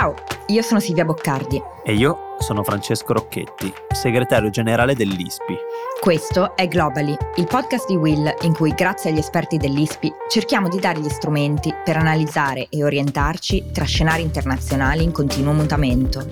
Ciao, 0.00 0.14
io 0.46 0.62
sono 0.62 0.80
Silvia 0.80 1.04
Boccardi. 1.04 1.60
E 1.84 1.92
io 1.92 2.34
sono 2.38 2.62
Francesco 2.62 3.12
Rocchetti, 3.12 3.70
segretario 3.92 4.48
generale 4.48 4.94
dell'ISPI. 4.94 5.54
Questo 6.00 6.56
è 6.56 6.66
Globally, 6.68 7.14
il 7.36 7.46
podcast 7.46 7.86
di 7.86 7.96
Will 7.96 8.34
in 8.40 8.54
cui, 8.54 8.72
grazie 8.72 9.10
agli 9.10 9.18
esperti 9.18 9.58
dell'ISPI, 9.58 10.10
cerchiamo 10.30 10.70
di 10.70 10.80
dare 10.80 11.00
gli 11.00 11.08
strumenti 11.10 11.74
per 11.84 11.98
analizzare 11.98 12.68
e 12.70 12.82
orientarci 12.82 13.72
tra 13.74 13.84
scenari 13.84 14.22
internazionali 14.22 15.04
in 15.04 15.12
continuo 15.12 15.52
mutamento. 15.52 16.24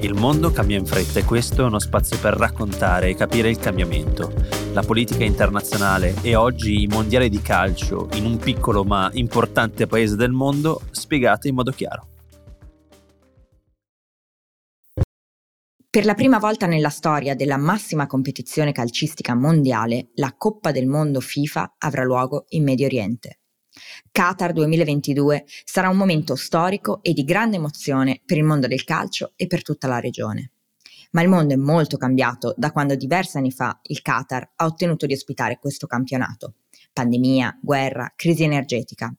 Il 0.00 0.14
mondo 0.14 0.50
cambia 0.50 0.78
in 0.78 0.84
fretta 0.84 1.20
e 1.20 1.24
questo 1.24 1.62
è 1.62 1.66
uno 1.66 1.78
spazio 1.78 2.18
per 2.18 2.34
raccontare 2.34 3.10
e 3.10 3.14
capire 3.14 3.48
il 3.48 3.60
cambiamento, 3.60 4.32
la 4.72 4.82
politica 4.82 5.22
internazionale 5.22 6.16
e 6.22 6.34
oggi 6.34 6.82
i 6.82 6.88
mondiali 6.88 7.28
di 7.28 7.40
calcio 7.40 8.08
in 8.14 8.24
un 8.24 8.36
piccolo 8.38 8.82
ma 8.82 9.08
importante 9.12 9.86
paese 9.86 10.16
del 10.16 10.32
mondo 10.32 10.80
spiegate 10.90 11.46
in 11.46 11.54
modo 11.54 11.70
chiaro. 11.70 12.08
Per 15.92 16.06
la 16.06 16.14
prima 16.14 16.38
volta 16.38 16.64
nella 16.64 16.88
storia 16.88 17.34
della 17.34 17.58
massima 17.58 18.06
competizione 18.06 18.72
calcistica 18.72 19.34
mondiale, 19.34 20.08
la 20.14 20.34
Coppa 20.34 20.72
del 20.72 20.86
Mondo 20.86 21.20
FIFA 21.20 21.74
avrà 21.80 22.02
luogo 22.02 22.46
in 22.48 22.64
Medio 22.64 22.86
Oriente. 22.86 23.40
Qatar 24.10 24.54
2022 24.54 25.44
sarà 25.46 25.90
un 25.90 25.98
momento 25.98 26.34
storico 26.34 27.02
e 27.02 27.12
di 27.12 27.24
grande 27.24 27.56
emozione 27.56 28.22
per 28.24 28.38
il 28.38 28.44
mondo 28.44 28.68
del 28.68 28.84
calcio 28.84 29.34
e 29.36 29.46
per 29.46 29.62
tutta 29.62 29.86
la 29.86 30.00
regione. 30.00 30.52
Ma 31.10 31.20
il 31.20 31.28
mondo 31.28 31.52
è 31.52 31.58
molto 31.58 31.98
cambiato 31.98 32.54
da 32.56 32.72
quando 32.72 32.94
diversi 32.94 33.36
anni 33.36 33.52
fa 33.52 33.78
il 33.82 34.00
Qatar 34.00 34.52
ha 34.56 34.64
ottenuto 34.64 35.04
di 35.04 35.12
ospitare 35.12 35.58
questo 35.58 35.86
campionato. 35.86 36.54
Pandemia, 36.94 37.58
guerra, 37.60 38.10
crisi 38.16 38.44
energetica. 38.44 39.14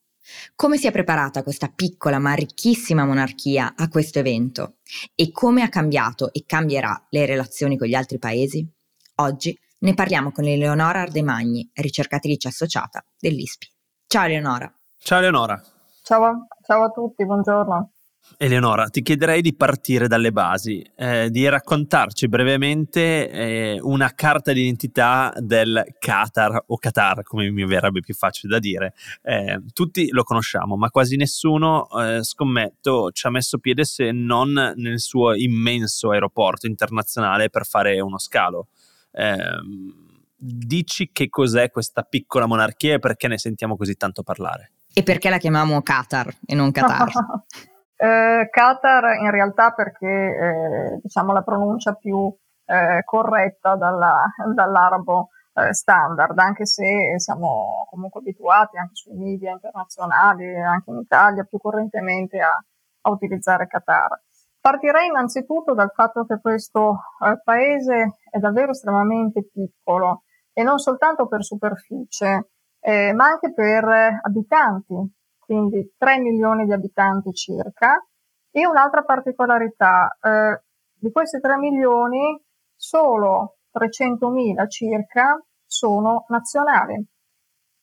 Come 0.55 0.77
si 0.77 0.87
è 0.87 0.91
preparata 0.91 1.43
questa 1.43 1.71
piccola 1.73 2.19
ma 2.19 2.33
ricchissima 2.33 3.05
monarchia 3.05 3.73
a 3.75 3.87
questo 3.87 4.19
evento? 4.19 4.77
E 5.15 5.31
come 5.31 5.61
ha 5.61 5.69
cambiato 5.69 6.31
e 6.33 6.43
cambierà 6.45 7.07
le 7.09 7.25
relazioni 7.25 7.77
con 7.77 7.87
gli 7.87 7.95
altri 7.95 8.19
paesi? 8.19 8.67
Oggi 9.15 9.57
ne 9.79 9.93
parliamo 9.93 10.31
con 10.31 10.45
Eleonora 10.45 11.01
Ardemagni, 11.01 11.69
ricercatrice 11.73 12.47
associata 12.47 13.05
dell'ISPI. 13.19 13.67
Ciao 14.07 14.25
Eleonora. 14.25 14.73
Ciao 14.97 15.19
Eleonora. 15.19 15.61
Ciao, 16.03 16.47
ciao 16.65 16.83
a 16.83 16.89
tutti, 16.89 17.25
buongiorno. 17.25 17.92
Eleonora, 18.37 18.87
ti 18.87 19.01
chiederei 19.01 19.41
di 19.41 19.55
partire 19.55 20.07
dalle 20.07 20.31
basi, 20.31 20.85
eh, 20.95 21.29
di 21.29 21.47
raccontarci 21.47 22.27
brevemente 22.27 23.29
eh, 23.29 23.79
una 23.81 24.13
carta 24.15 24.51
d'identità 24.51 25.31
del 25.37 25.83
Qatar 25.99 26.63
o 26.67 26.77
Qatar, 26.77 27.23
come 27.23 27.49
mi 27.51 27.65
verrebbe 27.65 28.01
più 28.01 28.13
facile 28.13 28.53
da 28.53 28.59
dire. 28.59 28.93
Eh, 29.21 29.61
tutti 29.71 30.09
lo 30.09 30.23
conosciamo, 30.23 30.75
ma 30.75 30.89
quasi 30.89 31.15
nessuno, 31.15 31.87
eh, 31.91 32.23
scommetto, 32.23 33.11
ci 33.11 33.27
ha 33.27 33.29
messo 33.29 33.59
piede 33.59 33.85
se 33.85 34.11
non 34.11 34.73
nel 34.75 34.99
suo 34.99 35.35
immenso 35.35 36.11
aeroporto 36.11 36.65
internazionale 36.65 37.49
per 37.49 37.65
fare 37.65 37.99
uno 37.99 38.17
scalo. 38.17 38.67
Ehm, 39.11 39.93
dici 40.35 41.11
che 41.13 41.29
cos'è 41.29 41.69
questa 41.69 42.01
piccola 42.01 42.45
monarchia 42.45 42.95
e 42.95 42.99
perché 42.99 43.27
ne 43.27 43.37
sentiamo 43.37 43.77
così 43.77 43.95
tanto 43.95 44.23
parlare? 44.23 44.71
E 44.93 45.03
perché 45.03 45.29
la 45.29 45.37
chiamiamo 45.37 45.81
Qatar 45.81 46.35
e 46.45 46.55
non 46.55 46.71
Qatar? 46.71 47.11
Eh, 48.03 48.49
Qatar 48.49 49.15
in 49.21 49.31
realtà 49.31 49.71
perché 49.71 50.05
eh, 50.07 50.99
diciamo 51.01 51.31
la 51.31 51.41
pronuncia 51.41 51.93
più 51.93 52.35
eh, 52.65 53.01
corretta 53.05 53.77
dalla, 53.77 54.25
dall'arabo 54.53 55.29
eh, 55.53 55.73
standard, 55.73 56.37
anche 56.37 56.65
se 56.65 57.17
siamo 57.17 57.87
comunque 57.89 58.19
abituati 58.19 58.75
anche 58.75 58.95
sui 58.95 59.15
media 59.15 59.51
internazionali, 59.51 60.53
anche 60.53 60.91
in 60.91 60.97
Italia 60.97 61.45
più 61.45 61.57
correntemente 61.59 62.41
a, 62.41 62.51
a 62.51 63.09
utilizzare 63.09 63.67
Qatar. 63.67 64.21
Partirei 64.59 65.07
innanzitutto 65.07 65.73
dal 65.73 65.93
fatto 65.93 66.25
che 66.25 66.41
questo 66.41 66.97
eh, 67.25 67.39
paese 67.41 68.17
è 68.29 68.37
davvero 68.37 68.71
estremamente 68.71 69.47
piccolo 69.49 70.23
e 70.51 70.61
non 70.61 70.77
soltanto 70.77 71.27
per 71.27 71.41
superficie, 71.45 72.49
eh, 72.81 73.13
ma 73.13 73.27
anche 73.27 73.53
per 73.53 73.85
abitanti 74.23 75.09
quindi 75.45 75.93
3 75.97 76.19
milioni 76.19 76.65
di 76.65 76.73
abitanti 76.73 77.31
circa. 77.33 78.03
E 78.51 78.67
un'altra 78.67 79.03
particolarità, 79.03 80.17
eh, 80.21 80.61
di 80.93 81.11
questi 81.11 81.39
3 81.39 81.57
milioni 81.57 82.39
solo 82.75 83.57
300.000 83.71 84.67
circa 84.67 85.43
sono 85.65 86.25
nazionali, 86.27 87.03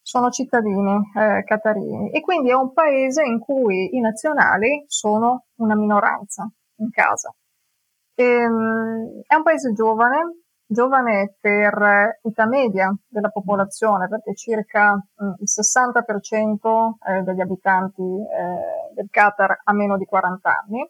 sono 0.01 0.29
cittadini 0.29 0.97
eh, 1.15 1.43
catarini 1.43 2.11
e 2.11 2.21
quindi 2.21 2.49
è 2.49 2.53
un 2.53 2.71
paese 2.73 3.23
in 3.23 3.39
cui 3.39 3.95
i 3.95 3.99
nazionali 3.99 4.85
sono 4.87 5.45
una 5.55 5.75
minoranza 5.75 6.49
in 6.77 6.89
casa. 6.89 7.33
E, 8.15 8.23
ehm, 8.23 9.21
è 9.27 9.35
un 9.35 9.43
paese 9.43 9.73
giovane, 9.73 10.41
giovane 10.71 11.35
per 11.39 12.19
età 12.21 12.47
media 12.47 12.93
della 13.07 13.29
popolazione, 13.29 14.07
perché 14.07 14.33
circa 14.35 14.93
mh, 14.93 15.33
il 15.39 15.47
60% 15.47 16.93
eh, 17.07 17.21
degli 17.23 17.41
abitanti 17.41 18.01
eh, 18.01 18.93
del 18.93 19.07
Qatar 19.09 19.61
ha 19.63 19.73
meno 19.73 19.97
di 19.97 20.05
40 20.05 20.49
anni, 20.49 20.89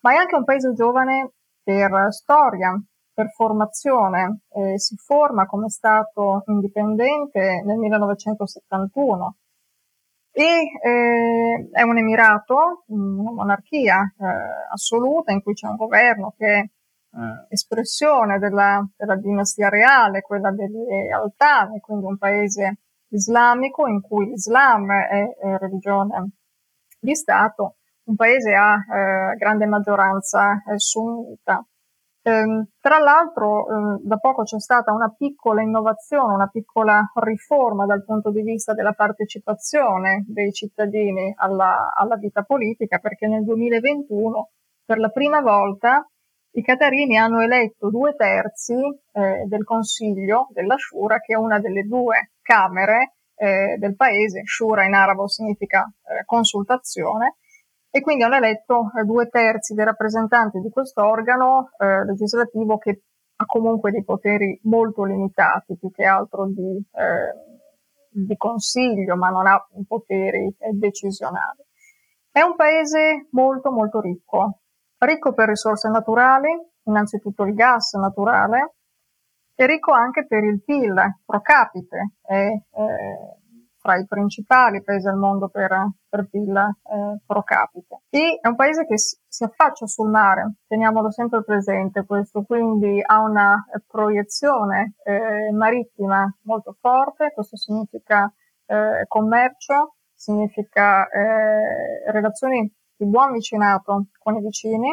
ma 0.00 0.12
è 0.12 0.16
anche 0.16 0.36
un 0.36 0.44
paese 0.44 0.72
giovane 0.72 1.32
per 1.62 2.06
storia, 2.10 2.72
per 3.12 3.30
formazione, 3.32 4.40
eh, 4.54 4.78
si 4.78 4.96
forma 4.96 5.44
come 5.44 5.68
Stato 5.68 6.42
indipendente 6.46 7.62
nel 7.64 7.76
1971 7.76 9.36
e 10.32 10.62
eh, 10.82 11.68
è 11.72 11.82
un 11.82 11.98
emirato, 11.98 12.84
una 12.86 13.32
monarchia 13.32 14.00
eh, 14.00 14.24
assoluta 14.72 15.32
in 15.32 15.42
cui 15.42 15.52
c'è 15.52 15.66
un 15.66 15.76
governo 15.76 16.34
che 16.38 16.70
espressione 17.48 18.38
della, 18.38 18.86
della, 18.96 19.16
dinastia 19.16 19.68
reale, 19.68 20.20
quella 20.20 20.50
degli 20.50 21.10
Altani, 21.12 21.80
quindi 21.80 22.06
un 22.06 22.16
paese 22.16 22.78
islamico 23.08 23.86
in 23.86 24.00
cui 24.00 24.26
l'Islam 24.26 24.90
è, 24.92 25.36
è 25.36 25.56
religione 25.58 26.30
di 27.00 27.14
Stato, 27.14 27.76
un 28.04 28.16
paese 28.16 28.54
a 28.54 28.74
eh, 28.74 29.36
grande 29.36 29.66
maggioranza 29.66 30.52
eh, 30.52 30.78
sunnita. 30.78 31.64
Eh, 32.22 32.66
tra 32.78 32.98
l'altro, 32.98 33.66
eh, 33.66 34.00
da 34.02 34.18
poco 34.18 34.42
c'è 34.42 34.60
stata 34.60 34.92
una 34.92 35.12
piccola 35.16 35.62
innovazione, 35.62 36.34
una 36.34 36.48
piccola 36.48 37.02
riforma 37.14 37.86
dal 37.86 38.04
punto 38.04 38.30
di 38.30 38.42
vista 38.42 38.74
della 38.74 38.92
partecipazione 38.92 40.24
dei 40.28 40.52
cittadini 40.52 41.32
alla, 41.36 41.92
alla 41.94 42.16
vita 42.16 42.42
politica, 42.42 42.98
perché 42.98 43.26
nel 43.26 43.44
2021, 43.44 44.50
per 44.84 44.98
la 44.98 45.08
prima 45.08 45.40
volta, 45.40 46.06
i 46.52 46.62
catarini 46.62 47.16
hanno 47.16 47.40
eletto 47.40 47.90
due 47.90 48.14
terzi 48.16 48.74
eh, 48.74 49.44
del 49.46 49.64
Consiglio 49.64 50.48
della 50.50 50.76
Shura, 50.76 51.20
che 51.20 51.34
è 51.34 51.36
una 51.36 51.60
delle 51.60 51.84
due 51.84 52.32
camere 52.42 53.14
eh, 53.36 53.76
del 53.78 53.94
paese. 53.94 54.42
Shura 54.44 54.84
in 54.84 54.94
arabo 54.94 55.28
significa 55.28 55.84
eh, 55.84 56.24
consultazione. 56.24 57.36
E 57.92 58.00
quindi 58.00 58.22
hanno 58.22 58.36
eletto 58.36 58.90
eh, 58.96 59.04
due 59.04 59.28
terzi 59.28 59.74
dei 59.74 59.84
rappresentanti 59.84 60.60
di 60.60 60.70
questo 60.70 61.04
organo 61.04 61.70
eh, 61.78 62.04
legislativo 62.04 62.78
che 62.78 63.02
ha 63.36 63.44
comunque 63.46 63.90
dei 63.90 64.04
poteri 64.04 64.58
molto 64.64 65.04
limitati, 65.04 65.76
più 65.76 65.90
che 65.90 66.04
altro 66.04 66.46
di, 66.46 66.76
eh, 66.92 67.34
di 68.10 68.36
consiglio, 68.36 69.16
ma 69.16 69.30
non 69.30 69.46
ha 69.46 69.66
poteri 69.86 70.54
decisionali. 70.72 71.64
È 72.30 72.42
un 72.42 72.54
paese 72.54 73.28
molto 73.30 73.72
molto 73.72 74.00
ricco, 74.00 74.60
ricco 75.00 75.32
per 75.32 75.48
risorse 75.48 75.88
naturali, 75.88 76.48
innanzitutto 76.84 77.44
il 77.44 77.54
gas 77.54 77.92
naturale, 77.94 78.74
e 79.54 79.66
ricco 79.66 79.92
anche 79.92 80.26
per 80.26 80.42
il 80.44 80.62
PIL 80.62 80.94
pro 81.24 81.40
capite, 81.40 82.12
è 82.22 82.46
eh, 82.46 83.40
fra 83.80 83.96
i 83.96 84.06
principali 84.06 84.82
paesi 84.82 85.08
al 85.08 85.16
mondo 85.16 85.48
per, 85.48 85.70
per 86.08 86.28
PIL 86.28 86.56
eh, 86.56 87.20
pro 87.26 87.42
capite. 87.42 88.02
E 88.10 88.38
è 88.40 88.48
un 88.48 88.54
paese 88.54 88.86
che 88.86 88.98
si, 88.98 89.18
si, 89.26 89.44
affaccia 89.44 89.86
sul 89.86 90.10
mare, 90.10 90.54
teniamolo 90.66 91.10
sempre 91.10 91.42
presente 91.42 92.04
questo, 92.04 92.42
quindi 92.42 93.02
ha 93.04 93.20
una 93.20 93.64
proiezione 93.86 94.94
eh, 95.04 95.50
marittima 95.52 96.26
molto 96.42 96.76
forte, 96.78 97.32
questo 97.34 97.56
significa 97.56 98.32
eh, 98.66 99.04
commercio, 99.08 99.96
significa 100.14 101.08
eh, 101.08 102.10
relazioni 102.10 102.70
di 103.00 103.06
buon 103.06 103.32
vicinato 103.32 104.08
con 104.18 104.36
i 104.36 104.42
vicini 104.42 104.90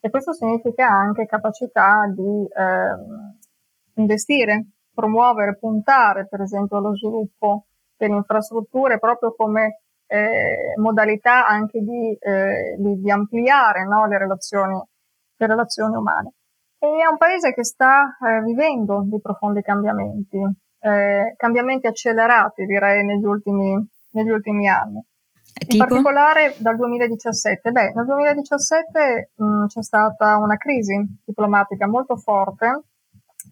e 0.00 0.10
questo 0.10 0.32
significa 0.32 0.86
anche 0.86 1.26
capacità 1.26 2.06
di 2.06 2.46
eh, 2.46 4.00
investire, 4.00 4.66
promuovere, 4.94 5.58
puntare 5.58 6.28
per 6.28 6.42
esempio 6.42 6.76
allo 6.76 6.94
sviluppo 6.94 7.66
delle 7.96 8.14
infrastrutture 8.14 9.00
proprio 9.00 9.34
come 9.34 9.80
eh, 10.06 10.74
modalità 10.76 11.48
anche 11.48 11.80
di, 11.80 12.16
eh, 12.20 12.76
di, 12.78 13.00
di 13.00 13.10
ampliare 13.10 13.84
no, 13.84 14.06
le, 14.06 14.18
relazioni, 14.18 14.80
le 15.36 15.46
relazioni 15.46 15.96
umane. 15.96 16.34
E 16.78 16.86
è 16.86 17.10
un 17.10 17.16
paese 17.18 17.52
che 17.52 17.64
sta 17.64 18.16
eh, 18.24 18.40
vivendo 18.42 19.02
dei 19.04 19.20
profondi 19.20 19.62
cambiamenti, 19.62 20.38
eh, 20.78 21.34
cambiamenti 21.36 21.88
accelerati 21.88 22.64
direi 22.64 23.04
negli 23.04 23.24
ultimi, 23.24 23.84
negli 24.12 24.30
ultimi 24.30 24.68
anni. 24.68 25.02
In 25.70 25.78
particolare 25.78 26.54
dal 26.58 26.76
2017. 26.76 27.70
Beh, 27.70 27.92
nel 27.94 28.04
2017 28.06 29.30
mh, 29.34 29.66
c'è 29.66 29.82
stata 29.82 30.36
una 30.38 30.56
crisi 30.56 30.94
diplomatica 31.24 31.86
molto 31.86 32.16
forte 32.16 32.84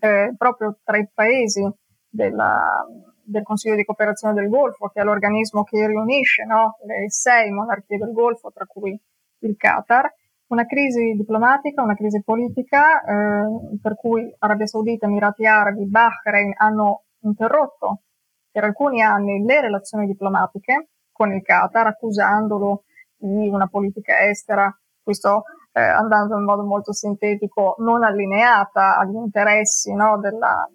eh, 0.01 0.35
proprio 0.37 0.79
tra 0.85 0.97
i 0.97 1.09
paesi 1.13 1.69
della, 2.09 2.87
del 3.23 3.43
Consiglio 3.43 3.75
di 3.75 3.85
cooperazione 3.85 4.35
del 4.35 4.49
Golfo, 4.49 4.89
che 4.89 5.01
è 5.01 5.05
l'organismo 5.05 5.65
che 5.65 5.87
riunisce 5.87 6.45
no, 6.45 6.79
le 6.87 7.11
sei 7.11 7.51
monarchie 7.51 7.99
del 7.99 8.13
Golfo, 8.13 8.53
tra 8.53 8.67
cui 8.67 8.99
il 9.41 9.57
Qatar, 9.57 10.13
una 10.49 10.65
crisi 10.65 11.13
diplomatica, 11.17 11.83
una 11.83 11.97
crisi 11.97 12.23
politica, 12.23 13.03
eh, 13.03 13.79
per 13.83 13.97
cui 13.97 14.33
Arabia 14.39 14.67
Saudita, 14.67 15.07
Emirati 15.07 15.45
Arabi, 15.45 15.87
Bahrain 15.87 16.53
hanno 16.57 17.05
interrotto 17.21 18.03
per 18.51 18.65
alcuni 18.65 19.03
anni 19.03 19.45
le 19.45 19.61
relazioni 19.61 20.07
diplomatiche 20.07 20.89
con 21.17 21.33
il 21.33 21.43
Qatar, 21.43 21.87
accusandolo 21.87 22.85
di 23.17 23.49
una 23.49 23.67
politica 23.67 24.21
estera, 24.21 24.71
questo 25.03 25.45
eh, 25.73 25.81
andando 25.81 26.37
in 26.37 26.45
modo 26.45 26.63
molto 26.63 26.93
sintetico, 26.93 27.77
non 27.79 28.05
allineata 28.05 28.99
agli 28.99 29.15
interessi 29.15 29.95
no, 29.95 30.19
della, 30.19 30.69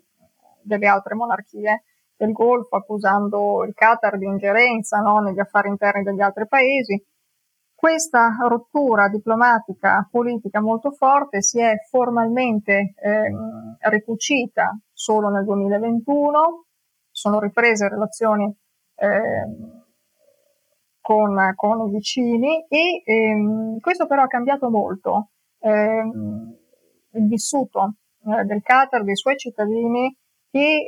delle 0.61 0.87
altre 0.87 1.15
monarchie 1.15 1.83
del 2.15 2.31
Golfo, 2.31 2.75
accusando 2.75 3.63
il 3.63 3.73
Qatar 3.73 4.17
di 4.17 4.25
ingerenza 4.25 4.99
no, 4.99 5.19
negli 5.19 5.39
affari 5.39 5.69
interni 5.69 6.03
degli 6.03 6.21
altri 6.21 6.47
paesi. 6.47 7.03
Questa 7.73 8.37
rottura 8.47 9.09
diplomatica 9.09 10.07
politica 10.09 10.61
molto 10.61 10.91
forte 10.91 11.41
si 11.41 11.59
è 11.59 11.77
formalmente 11.89 12.93
eh, 12.95 13.31
ricucita 13.89 14.77
solo 14.93 15.29
nel 15.29 15.43
2021, 15.45 16.65
sono 17.09 17.39
riprese 17.39 17.89
relazioni 17.89 18.55
eh, 18.95 19.80
con, 21.01 21.35
con, 21.55 21.87
i 21.87 21.91
vicini 21.91 22.65
e 22.67 23.01
ehm, 23.03 23.79
questo 23.79 24.05
però 24.07 24.23
ha 24.23 24.27
cambiato 24.27 24.69
molto 24.69 25.29
eh, 25.59 26.03
il 27.13 27.27
vissuto 27.27 27.95
eh, 28.25 28.43
del 28.45 28.61
Qatar, 28.61 29.03
dei 29.03 29.15
suoi 29.15 29.37
cittadini 29.37 30.15
che 30.49 30.85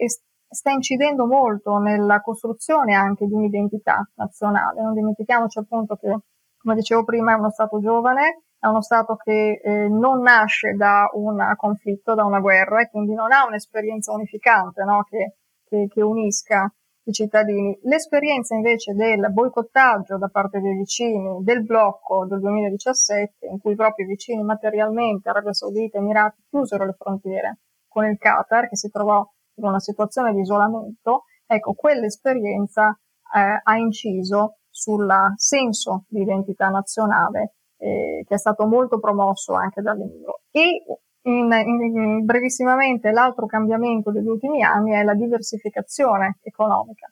sta 0.54 0.72
incidendo 0.72 1.26
molto 1.26 1.78
nella 1.78 2.22
costruzione 2.22 2.94
anche 2.94 3.26
di 3.26 3.34
un'identità 3.34 4.08
nazionale. 4.16 4.82
Non 4.82 4.94
dimentichiamoci 4.94 5.60
appunto 5.60 5.96
che, 5.96 6.16
come 6.58 6.76
dicevo 6.76 7.04
prima, 7.04 7.34
è 7.34 7.36
uno 7.36 7.50
Stato 7.50 7.80
giovane, 7.80 8.44
è 8.60 8.68
uno 8.68 8.82
Stato 8.82 9.16
che 9.16 9.60
eh, 9.64 9.88
non 9.90 10.22
nasce 10.22 10.74
da 10.74 11.10
un 11.14 11.54
conflitto, 11.56 12.14
da 12.14 12.24
una 12.24 12.40
guerra 12.40 12.82
e 12.82 12.90
quindi 12.90 13.14
non 13.14 13.32
ha 13.32 13.46
un'esperienza 13.46 14.14
unificante 14.14 14.84
no? 14.84 15.04
che, 15.10 15.36
che, 15.66 15.88
che 15.92 16.02
unisca 16.02 16.72
i 17.06 17.12
cittadini. 17.12 17.78
L'esperienza 17.84 18.56
invece 18.56 18.94
del 18.94 19.32
boicottaggio 19.32 20.18
da 20.18 20.28
parte 20.28 20.60
dei 20.60 20.76
vicini 20.76 21.44
del 21.44 21.64
blocco 21.64 22.26
del 22.26 22.40
2017, 22.40 23.48
in 23.48 23.60
cui 23.60 23.74
i 23.74 24.06
vicini 24.06 24.44
materialmente, 24.44 25.30
Arabia 25.30 25.54
Saudita 25.54 25.98
e 25.98 26.02
Emirati, 26.02 26.44
chiusero 26.50 26.86
le 26.86 26.96
frontiere 26.98 27.60
con 27.88 28.06
il 28.06 28.18
Qatar, 28.18 28.70
che 28.70 28.78
si 28.78 28.90
trovò 28.90 29.26
in 29.56 29.66
una 29.66 29.80
situazione 29.80 30.34
di 30.34 30.42
isolamento, 30.42 31.26
ecco, 31.46 31.74
quell'esperienza 31.74 32.90
eh, 33.36 33.60
ha 33.62 33.78
inciso 33.78 34.58
sul 34.70 35.08
senso 35.36 36.06
di 36.08 36.22
identità 36.22 36.70
nazionale 36.70 37.56
eh, 37.78 38.24
che 38.26 38.36
è 38.36 38.38
stato 38.38 38.66
molto 38.66 39.00
promosso 39.00 39.54
anche 39.54 39.82
dall'Emiro. 39.82 40.42
E 40.52 40.84
brevissimamente 41.24 43.12
l'altro 43.12 43.46
cambiamento 43.46 44.12
degli 44.12 44.28
ultimi 44.28 44.62
anni 44.64 44.92
è 44.92 45.04
la 45.04 45.14
diversificazione 45.14 46.40
economica. 46.42 47.12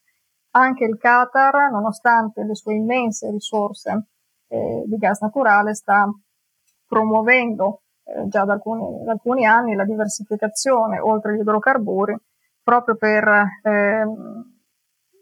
Anche 0.52 0.84
il 0.84 0.98
Qatar, 0.98 1.72
nonostante 1.72 2.44
le 2.44 2.56
sue 2.56 2.76
immense 2.76 3.32
risorse 3.32 4.08
eh, 4.48 4.84
di 4.86 4.98
gas 4.98 5.22
naturale, 5.22 5.74
sta 5.74 6.10
promuovendo 6.86 7.84
eh, 8.04 8.28
già 8.28 8.44
da 8.44 8.54
alcuni, 8.54 9.04
da 9.06 9.14
alcuni, 9.14 9.46
anni 9.46 9.76
la 9.76 9.86
diversificazione 9.86 11.00
oltre 11.00 11.32
agli 11.32 11.40
idrocarburi 11.40 12.18
proprio 12.62 12.96
per 12.96 13.28
eh, 13.64 14.06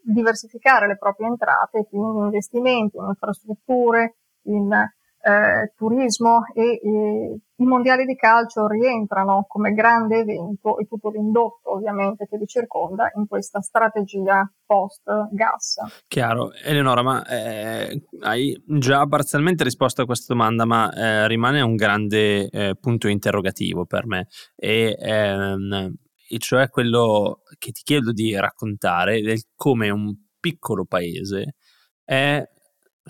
diversificare 0.01 0.87
le 0.87 0.97
proprie 0.97 1.27
entrate, 1.27 1.85
quindi 1.87 2.19
investimenti 2.25 2.97
in 2.97 3.05
infrastrutture, 3.07 4.15
in 4.43 4.71
eh, 4.71 5.73
turismo 5.75 6.45
e, 6.53 6.79
e, 6.81 7.39
i 7.59 7.65
mondiali 7.65 8.05
di 8.05 8.15
calcio 8.15 8.67
rientrano 8.67 9.45
come 9.47 9.73
grande 9.73 10.19
evento 10.19 10.77
e 10.77 10.87
tutto 10.87 11.09
l'indotto 11.09 11.73
ovviamente 11.75 12.25
che 12.27 12.37
li 12.37 12.45
circonda 12.45 13.11
in 13.15 13.27
questa 13.27 13.61
strategia 13.61 14.49
post 14.65 15.03
gas. 15.31 15.77
Chiaro, 16.07 16.53
Eleonora, 16.53 17.01
ma 17.01 17.25
eh, 17.25 18.01
hai 18.21 18.61
già 18.65 19.05
parzialmente 19.07 19.63
risposto 19.63 20.01
a 20.01 20.05
questa 20.05 20.33
domanda, 20.33 20.65
ma 20.65 20.91
eh, 20.93 21.27
rimane 21.27 21.61
un 21.61 21.75
grande 21.75 22.49
eh, 22.49 22.75
punto 22.79 23.07
interrogativo 23.07 23.85
per 23.85 24.05
me. 24.05 24.27
E, 24.55 24.95
ehm, 24.97 25.93
e 26.29 26.37
cioè 26.37 26.69
quello 26.69 27.41
che 27.57 27.71
ti 27.71 27.81
chiedo 27.83 28.11
di 28.11 28.35
raccontare 28.37 29.21
del 29.21 29.41
come 29.55 29.89
un 29.89 30.15
piccolo 30.39 30.85
paese 30.85 31.55
è 32.03 32.41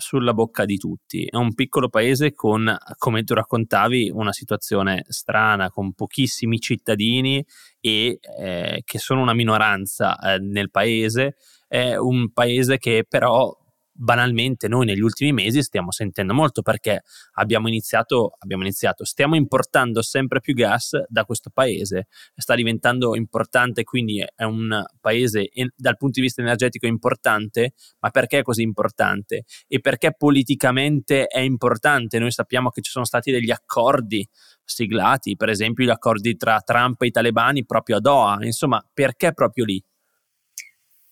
sulla 0.00 0.32
bocca 0.32 0.64
di 0.64 0.76
tutti. 0.76 1.24
È 1.24 1.36
un 1.36 1.54
piccolo 1.54 1.88
paese 1.88 2.32
con, 2.32 2.76
come 2.98 3.22
tu 3.22 3.34
raccontavi, 3.34 4.10
una 4.12 4.32
situazione 4.32 5.04
strana, 5.08 5.70
con 5.70 5.92
pochissimi 5.92 6.58
cittadini 6.58 7.44
e 7.78 8.18
eh, 8.38 8.82
che 8.84 8.98
sono 8.98 9.20
una 9.20 9.34
minoranza 9.34 10.18
eh, 10.18 10.38
nel 10.38 10.70
paese. 10.70 11.36
È 11.68 11.94
un 11.94 12.32
paese 12.32 12.78
che 12.78 13.04
però 13.08 13.56
banalmente 14.00 14.66
noi 14.66 14.86
negli 14.86 15.02
ultimi 15.02 15.32
mesi 15.32 15.62
stiamo 15.62 15.92
sentendo 15.92 16.32
molto 16.32 16.62
perché 16.62 17.02
abbiamo 17.34 17.68
iniziato, 17.68 18.32
abbiamo 18.38 18.62
iniziato, 18.62 19.04
stiamo 19.04 19.36
importando 19.36 20.00
sempre 20.00 20.40
più 20.40 20.54
gas 20.54 20.92
da 21.06 21.24
questo 21.24 21.50
paese, 21.52 22.06
sta 22.34 22.54
diventando 22.54 23.14
importante, 23.14 23.84
quindi 23.84 24.24
è 24.34 24.44
un 24.44 24.82
paese 25.00 25.50
dal 25.76 25.98
punto 25.98 26.18
di 26.18 26.26
vista 26.26 26.40
energetico 26.40 26.86
importante, 26.86 27.74
ma 28.00 28.08
perché 28.08 28.38
è 28.38 28.42
così 28.42 28.62
importante? 28.62 29.44
E 29.68 29.80
perché 29.80 30.14
politicamente 30.16 31.26
è 31.26 31.40
importante? 31.40 32.18
Noi 32.18 32.32
sappiamo 32.32 32.70
che 32.70 32.80
ci 32.80 32.90
sono 32.90 33.04
stati 33.04 33.30
degli 33.30 33.50
accordi 33.50 34.26
siglati, 34.64 35.36
per 35.36 35.50
esempio 35.50 35.84
gli 35.84 35.90
accordi 35.90 36.36
tra 36.36 36.58
Trump 36.60 37.02
e 37.02 37.08
i 37.08 37.10
talebani 37.10 37.66
proprio 37.66 37.96
a 37.96 38.00
Doha, 38.00 38.38
insomma, 38.40 38.82
perché 38.94 39.32
proprio 39.34 39.64
lì? 39.64 39.82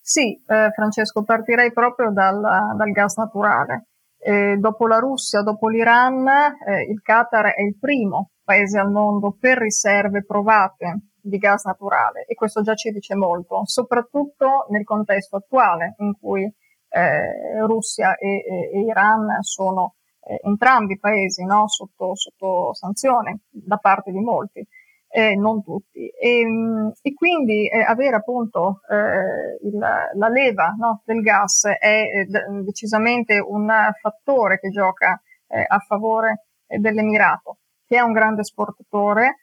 Sì, 0.09 0.43
eh, 0.47 0.71
Francesco, 0.75 1.23
partirei 1.23 1.71
proprio 1.71 2.11
dal, 2.11 2.41
dal 2.41 2.91
gas 2.93 3.17
naturale. 3.17 3.89
Eh, 4.19 4.57
dopo 4.57 4.87
la 4.87 4.99
Russia, 4.99 5.43
dopo 5.43 5.69
l'Iran, 5.69 6.27
eh, 6.27 6.91
il 6.91 7.03
Qatar 7.03 7.53
è 7.53 7.61
il 7.61 7.77
primo 7.79 8.31
paese 8.43 8.79
al 8.79 8.91
mondo 8.91 9.37
per 9.39 9.59
riserve 9.59 10.25
provate 10.25 11.09
di 11.21 11.37
gas 11.37 11.65
naturale 11.65 12.25
e 12.25 12.35
questo 12.35 12.63
già 12.63 12.75
ci 12.75 12.91
dice 12.91 13.15
molto, 13.17 13.61
soprattutto 13.67 14.65
nel 14.71 14.85
contesto 14.85 15.37
attuale 15.37 15.95
in 15.99 16.15
cui 16.19 16.43
eh, 16.89 17.61
Russia 17.67 18.17
e, 18.17 18.29
e, 18.29 18.71
e, 18.73 18.81
Iran 18.81 19.43
sono 19.43 19.97
eh, 20.23 20.41
entrambi 20.43 20.99
paesi 20.99 21.45
no, 21.45 21.69
sotto, 21.69 22.17
sotto 22.17 22.73
sanzione 22.73 23.41
da 23.51 23.77
parte 23.77 24.11
di 24.11 24.21
molti 24.21 24.67
eh, 25.09 25.35
non 25.35 25.63
tutti. 25.63 26.09
E, 26.09 26.41
ehm, 26.41 26.93
e 27.01 27.15
quindi 27.15 27.69
eh, 27.69 27.81
avere 27.81 28.17
appunto 28.17 28.81
eh, 28.89 29.67
il, 29.67 29.79
la 29.79 30.29
leva 30.29 30.75
no, 30.79 31.03
del 31.05 31.21
gas 31.21 31.67
è 31.67 32.03
eh, 32.03 32.27
decisamente 32.63 33.39
un 33.39 33.69
fattore 34.01 34.59
che 34.59 34.69
gioca 34.69 35.21
eh, 35.49 35.65
a 35.67 35.79
favore 35.79 36.47
eh, 36.67 36.79
dell'Emirato, 36.79 37.59
che 37.87 37.97
è 37.97 38.01
un 38.01 38.13
grande 38.13 38.43
esportatore. 38.43 39.37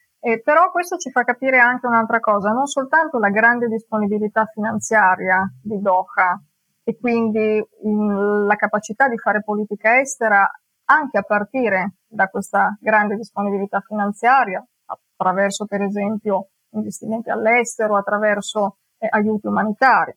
però 0.43 0.72
questo 0.72 0.98
ci 0.98 1.12
fa 1.12 1.24
capire 1.24 1.60
anche 1.60 1.86
un'altra 1.86 2.19
cosa, 2.19 2.50
non 2.50 2.65
soltanto 2.65 3.19
la 3.19 3.29
grande 3.29 3.67
disponibilità 3.67 4.45
finanziaria 4.45 5.48
di 5.62 5.79
Doha 5.79 6.41
e 6.84 6.98
quindi 7.00 7.63
in, 7.84 8.45
la 8.45 8.55
capacità 8.55 9.07
di 9.07 9.17
fare 9.17 9.43
politica 9.43 10.00
estera 10.00 10.50
anche 10.86 11.17
a 11.17 11.24
partire 11.24 11.95
da 12.07 12.27
questa 12.27 12.77
grande 12.79 13.15
disponibilità 13.15 13.81
finanziaria, 13.81 14.63
attraverso 15.15 15.65
per 15.65 15.81
esempio 15.81 16.50
investimenti 16.72 17.29
all'estero, 17.29 17.98
attraverso 17.98 18.77
eh, 18.98 19.07
aiuti 19.10 19.48
umanitari, 19.48 20.13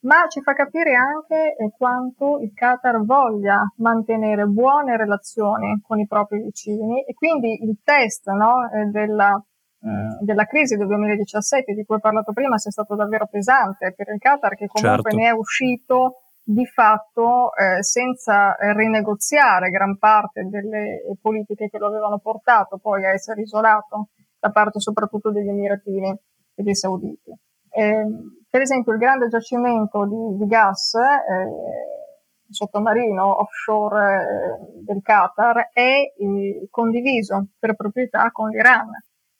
ma 0.00 0.26
ci 0.28 0.40
fa 0.42 0.52
capire 0.54 0.94
anche 0.94 1.56
eh, 1.56 1.72
quanto 1.76 2.38
il 2.40 2.52
Qatar 2.54 3.04
voglia 3.04 3.60
mantenere 3.78 4.44
buone 4.44 4.96
relazioni 4.96 5.80
con 5.86 5.98
i 5.98 6.06
propri 6.06 6.40
vicini 6.42 7.04
e 7.04 7.14
quindi 7.14 7.62
il 7.64 7.78
test 7.82 8.28
no, 8.28 8.70
eh, 8.70 8.84
della, 8.86 9.34
mm, 9.34 10.20
della, 10.20 10.44
crisi 10.44 10.76
del 10.76 10.86
2017 10.86 11.74
di 11.74 11.84
cui 11.84 11.96
ho 11.96 12.00
parlato 12.00 12.32
prima 12.32 12.58
sia 12.58 12.70
stato 12.70 12.94
davvero 12.94 13.26
pesante 13.26 13.92
per 13.96 14.08
il 14.12 14.18
Qatar 14.18 14.54
che 14.54 14.66
comunque 14.66 15.10
certo. 15.10 15.16
ne 15.16 15.28
è 15.28 15.32
uscito 15.32 16.22
di 16.48 16.64
fatto 16.64 17.50
eh, 17.54 17.82
senza 17.82 18.56
rinegoziare 18.72 19.68
gran 19.68 19.98
parte 19.98 20.48
delle 20.48 21.02
politiche 21.20 21.68
che 21.68 21.76
lo 21.76 21.88
avevano 21.88 22.18
portato 22.20 22.78
poi 22.78 23.04
a 23.04 23.10
essere 23.10 23.42
isolato 23.42 24.08
da 24.38 24.50
parte 24.50 24.80
soprattutto 24.80 25.30
degli 25.30 25.48
Emiratini 25.48 26.08
e 26.54 26.62
dei 26.62 26.74
Sauditi. 26.74 27.30
Eh, 27.70 28.06
per 28.48 28.60
esempio 28.60 28.92
il 28.92 28.98
grande 28.98 29.28
giacimento 29.28 30.06
di, 30.06 30.38
di 30.38 30.46
gas 30.46 30.94
eh, 30.94 32.48
sottomarino 32.50 33.40
offshore 33.40 34.22
eh, 34.22 34.82
del 34.84 35.00
Qatar 35.02 35.70
è 35.72 36.12
eh, 36.16 36.66
condiviso 36.70 37.48
per 37.58 37.74
proprietà 37.74 38.30
con 38.30 38.48
l'Iran. 38.48 38.90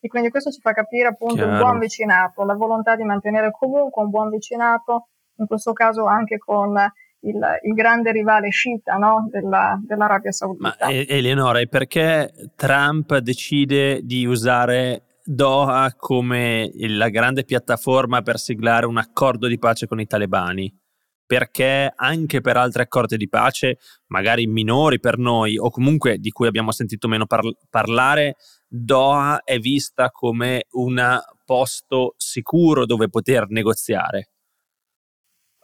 E 0.00 0.08
quindi 0.08 0.30
questo 0.30 0.50
ci 0.50 0.60
fa 0.60 0.72
capire 0.72 1.08
appunto 1.08 1.34
Chiaro. 1.34 1.50
un 1.50 1.58
buon 1.58 1.78
vicinato, 1.78 2.44
la 2.44 2.54
volontà 2.54 2.94
di 2.94 3.02
mantenere 3.02 3.50
comunque 3.50 4.02
un 4.02 4.10
buon 4.10 4.28
vicinato, 4.28 5.08
in 5.38 5.46
questo 5.46 5.72
caso 5.72 6.04
anche 6.04 6.38
con 6.38 6.72
il, 7.20 7.38
il 7.62 7.74
grande 7.74 8.12
rivale 8.12 8.50
sciita 8.50 8.94
no? 8.94 9.28
della, 9.30 9.78
dell'Arabia 9.84 10.32
Saudita. 10.32 10.76
Ma 10.78 10.90
Eleonora, 10.90 11.64
perché 11.66 12.32
Trump 12.54 13.16
decide 13.18 14.02
di 14.02 14.24
usare 14.24 15.02
Doha 15.24 15.94
come 15.96 16.70
la 16.74 17.08
grande 17.08 17.44
piattaforma 17.44 18.22
per 18.22 18.38
siglare 18.38 18.86
un 18.86 18.96
accordo 18.96 19.46
di 19.46 19.58
pace 19.58 19.86
con 19.86 20.00
i 20.00 20.06
talebani, 20.06 20.74
perché 21.26 21.92
anche 21.94 22.40
per 22.40 22.56
altri 22.56 22.82
accordi 22.82 23.16
di 23.16 23.28
pace, 23.28 23.78
magari 24.06 24.46
minori 24.46 25.00
per 25.00 25.18
noi 25.18 25.58
o 25.58 25.68
comunque 25.70 26.18
di 26.18 26.30
cui 26.30 26.46
abbiamo 26.46 26.72
sentito 26.72 27.08
meno 27.08 27.26
par- 27.26 27.52
parlare, 27.68 28.36
Doha 28.66 29.42
è 29.44 29.58
vista 29.58 30.10
come 30.10 30.66
un 30.72 31.20
posto 31.44 32.14
sicuro 32.16 32.86
dove 32.86 33.08
poter 33.08 33.48
negoziare. 33.48 34.30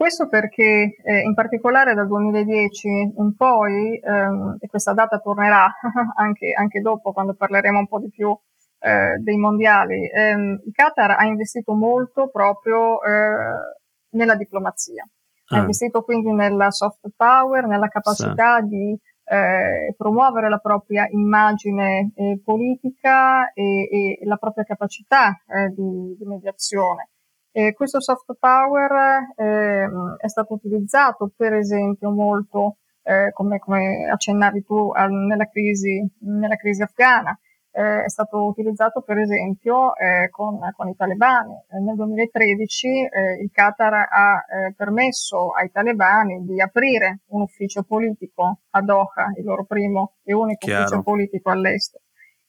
Questo 0.05 0.29
perché 0.29 0.97
eh, 1.03 1.21
in 1.21 1.33
particolare 1.33 1.95
dal 1.95 2.07
2010 2.07 2.89
in 3.17 3.35
poi, 3.35 3.99
ehm, 3.99 4.59
e 4.61 4.67
questa 4.67 4.93
data 4.93 5.19
tornerà 5.19 5.67
anche, 6.17 6.53
anche 6.55 6.83
dopo 6.83 7.15
quando 7.15 7.33
parleremo 7.33 7.79
un 7.79 7.89
po' 7.89 8.01
di 8.01 8.11
più 8.11 8.39
eh, 8.81 9.17
dei 9.21 9.39
mondiali, 9.39 10.07
ehm, 10.11 10.61
il 10.63 10.73
Qatar 10.75 11.13
ha 11.13 11.25
investito 11.25 11.73
molto 11.73 12.29
proprio 12.29 13.03
eh, 13.03 13.79
nella 14.11 14.35
diplomazia. 14.37 15.09
Ah. 15.47 15.57
Ha 15.57 15.61
investito 15.61 16.03
quindi 16.03 16.35
nella 16.35 16.71
soft 16.71 17.09
power, 17.17 17.65
nella 17.65 17.89
capacità 17.89 18.59
sì. 18.59 18.69
di 18.69 18.99
eh, 19.25 19.95
promuovere 19.97 20.51
la 20.51 20.59
propria 20.59 21.09
immagine 21.09 22.13
eh, 22.15 22.43
politica 22.45 23.51
e, 23.55 23.89
e, 23.91 24.19
la 24.27 24.37
propria 24.37 24.65
capacità 24.65 25.31
eh, 25.47 25.71
di, 25.71 26.15
di, 26.19 26.27
mediazione. 26.27 27.09
E 27.57 27.73
questo 27.73 28.01
soft 28.01 28.35
power 28.37 29.33
ehm, 29.37 30.17
è 30.17 30.27
stato 30.29 30.55
utilizzato 30.55 31.31
per 31.37 31.55
esempio 31.55 32.11
molto, 32.11 32.79
eh, 33.05 33.31
come, 33.33 33.61
come, 33.61 34.09
accennavi 34.11 34.65
tu, 34.65 34.91
al, 34.91 35.13
nella, 35.13 35.47
crisi, 35.47 36.05
nella 36.19 36.57
crisi 36.57 36.83
afghana 36.83 37.39
eh, 37.71 38.05
è 38.05 38.09
stato 38.09 38.45
utilizzato 38.45 39.03
per 39.03 39.19
esempio 39.19 39.95
eh, 39.97 40.31
con, 40.31 40.59
con, 40.77 40.89
i 40.89 40.97
talebani. 40.97 41.55
Eh, 41.71 41.79
nel 41.79 41.95
2013 41.95 42.89
eh, 42.89 43.43
il 43.43 43.51
Qatar 43.53 44.09
ha 44.11 44.45
eh, 44.49 44.75
permesso 44.77 45.51
ai 45.51 45.71
talebani 45.71 46.45
di 46.45 46.61
aprire 46.61 47.21
un 47.29 47.43
ufficio 47.43 47.83
politico 47.83 48.63
a 48.71 48.81
Doha, 48.81 49.33
il 49.37 49.45
loro 49.45 49.65
primo 49.65 50.15
e 50.25 50.33
unico 50.33 50.67
Chiaro. 50.67 50.83
ufficio 50.83 51.03
politico 51.03 51.51
all'estero. 51.51 52.03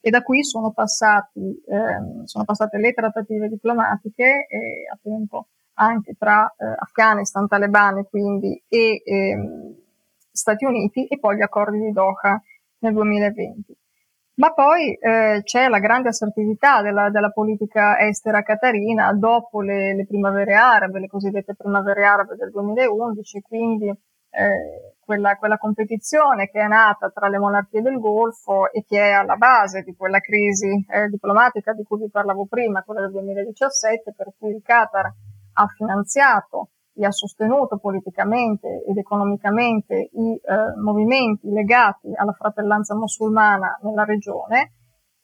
E 0.07 0.11
da 0.11 0.21
qui 0.21 0.43
sono, 0.43 0.71
passati, 0.71 1.63
ehm, 1.67 2.25
sono 2.25 2.45
passate 2.45 2.77
le 2.77 2.93
trattative 2.93 3.49
diplomatiche 3.49 4.45
e 4.47 4.85
appunto 4.93 5.47
anche 5.77 6.13
tra 6.15 6.45
eh, 6.45 6.63
Afghanistan, 6.77 7.47
talebani 7.47 8.03
quindi 8.07 8.63
e 8.67 9.01
ehm, 9.03 9.75
Stati 10.31 10.63
Uniti 10.63 11.07
e 11.07 11.17
poi 11.17 11.37
gli 11.37 11.41
accordi 11.41 11.79
di 11.79 11.91
Doha 11.91 12.39
nel 12.81 12.93
2020. 12.93 13.75
Ma 14.35 14.53
poi 14.53 14.93
eh, 14.93 15.41
c'è 15.43 15.67
la 15.69 15.79
grande 15.79 16.09
assertività 16.09 16.83
della, 16.83 17.09
della, 17.09 17.31
politica 17.31 17.97
estera 17.97 18.43
catarina 18.43 19.11
dopo 19.11 19.61
le, 19.61 19.95
le, 19.95 20.05
primavere 20.05 20.53
arabe, 20.53 20.99
le 20.99 21.07
cosiddette 21.07 21.55
primavere 21.55 22.05
arabe 22.05 22.35
del 22.35 22.51
2011, 22.51 23.41
quindi 23.41 23.87
eh, 23.87 24.94
quella, 25.05 25.35
quella, 25.35 25.57
competizione 25.57 26.49
che 26.49 26.59
è 26.59 26.67
nata 26.67 27.09
tra 27.09 27.29
le 27.29 27.37
monarchie 27.37 27.81
del 27.81 27.99
Golfo 27.99 28.71
e 28.71 28.83
che 28.85 28.99
è 28.99 29.11
alla 29.11 29.35
base 29.35 29.83
di 29.83 29.95
quella 29.95 30.19
crisi 30.19 30.85
eh, 30.89 31.07
diplomatica 31.07 31.73
di 31.73 31.83
cui 31.83 31.99
vi 31.99 32.09
parlavo 32.09 32.45
prima, 32.45 32.83
quella 32.83 33.01
del 33.01 33.11
2017, 33.11 34.13
per 34.17 34.33
cui 34.37 34.55
il 34.55 34.61
Qatar 34.63 35.13
ha 35.53 35.67
finanziato 35.67 36.69
e 36.95 37.05
ha 37.05 37.11
sostenuto 37.11 37.77
politicamente 37.77 38.83
ed 38.87 38.97
economicamente 38.97 40.09
i 40.11 40.33
eh, 40.35 40.79
movimenti 40.81 41.49
legati 41.51 42.11
alla 42.15 42.31
fratellanza 42.31 42.95
musulmana 42.95 43.77
nella 43.81 44.05
regione 44.05 44.71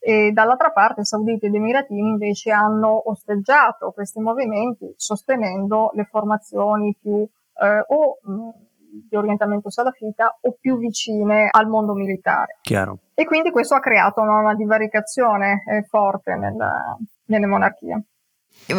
e 0.03 0.31
dall'altra 0.31 0.71
parte 0.71 1.05
sauditi 1.05 1.45
ed 1.45 1.53
emiratini 1.53 1.99
invece 2.09 2.51
hanno 2.51 3.09
osteggiato 3.09 3.91
questi 3.91 4.19
movimenti 4.19 4.91
sostenendo 4.97 5.91
le 5.93 6.05
formazioni 6.05 6.97
più 6.99 7.21
eh, 7.21 7.83
o 7.87 8.17
mh, 8.21 8.49
di 8.91 9.15
orientamento 9.15 9.69
salafita 9.69 10.37
o 10.41 10.57
più 10.59 10.77
vicine 10.77 11.47
al 11.49 11.67
mondo 11.67 11.93
militare. 11.93 12.59
Chiaro. 12.61 12.99
E 13.13 13.25
quindi 13.25 13.51
questo 13.51 13.75
ha 13.75 13.79
creato 13.79 14.21
una, 14.21 14.39
una 14.39 14.55
divaricazione 14.55 15.63
eh, 15.65 15.83
forte 15.83 16.35
nella, 16.35 16.97
nelle 17.25 17.45
monarchie. 17.45 18.03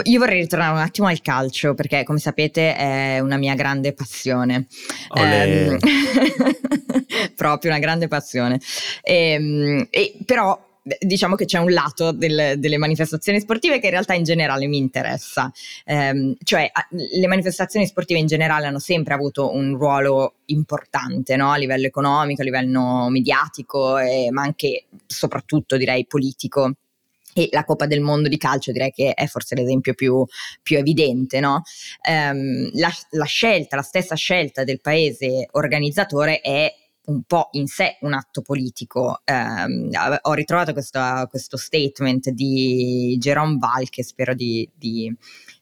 Io 0.04 0.19
vorrei 0.19 0.40
ritornare 0.40 0.73
un 0.73 0.81
attimo 0.81 1.09
al 1.09 1.21
calcio 1.21 1.75
perché, 1.75 2.04
come 2.04 2.19
sapete, 2.19 2.76
è 2.76 3.19
una 3.21 3.37
mia 3.37 3.54
grande 3.54 3.92
passione. 3.95 4.66
Eh, 5.14 5.78
proprio 7.35 7.71
una 7.71 7.81
grande 7.81 8.07
passione. 8.07 8.61
E, 9.02 9.33
ehm, 9.33 9.87
e, 9.90 10.19
però 10.25 10.59
diciamo 11.01 11.37
che 11.37 11.45
c'è 11.45 11.59
un 11.59 11.73
lato 11.73 12.12
del, 12.12 12.55
delle 12.59 12.77
manifestazioni 12.77 13.41
sportive 13.41 13.79
che 13.79 13.87
in 13.87 13.93
realtà 13.93 14.15
in 14.15 14.25
generale 14.25 14.67
mi 14.67 14.79
interessa. 14.79 15.51
Eh, 15.85 16.37
cioè, 16.43 16.71
le 16.91 17.27
manifestazioni 17.27 17.87
sportive 17.87 18.19
in 18.19 18.27
generale 18.27 18.67
hanno 18.67 18.79
sempre 18.79 19.15
avuto 19.15 19.53
un 19.55 19.77
ruolo 19.77 20.35
importante 20.47 21.37
no? 21.37 21.51
a 21.53 21.57
livello 21.57 21.87
economico, 21.87 22.43
a 22.43 22.45
livello 22.45 23.09
mediatico, 23.09 23.99
eh, 23.99 24.29
ma 24.31 24.43
anche 24.43 24.85
soprattutto 25.07 25.77
direi 25.77 26.07
politico 26.07 26.73
e 27.35 27.49
la 27.51 27.65
Coppa 27.65 27.87
del 27.87 28.01
Mondo 28.01 28.29
di 28.29 28.37
calcio 28.37 28.73
direi 28.73 28.91
che 28.91 29.15
è 29.15 29.27
forse 29.27 29.55
l'esempio 29.55 29.95
più, 29.95 30.25
più 30.62 30.77
evidente, 30.77 31.41
no? 31.41 31.62
um, 32.09 32.71
la, 32.75 32.91
la, 33.11 33.25
scelta, 33.25 33.77
la 33.77 33.83
stessa 33.83 34.15
scelta 34.15 34.65
del 34.65 34.81
paese 34.81 35.49
organizzatore 35.53 36.41
è 36.41 36.73
un 37.05 37.23
po' 37.25 37.49
in 37.53 37.67
sé 37.67 37.99
un 38.03 38.13
atto 38.13 38.43
politico. 38.43 39.23
Um, 39.25 39.91
ho 40.23 40.33
ritrovato 40.35 40.73
questo, 40.73 41.27
questo, 41.29 41.57
statement 41.57 42.31
di 42.31 43.17
Jerome 43.19 43.57
Val, 43.59 43.89
che 43.89 44.05
spero 44.05 44.35
di, 44.35 44.69
di, 44.75 45.13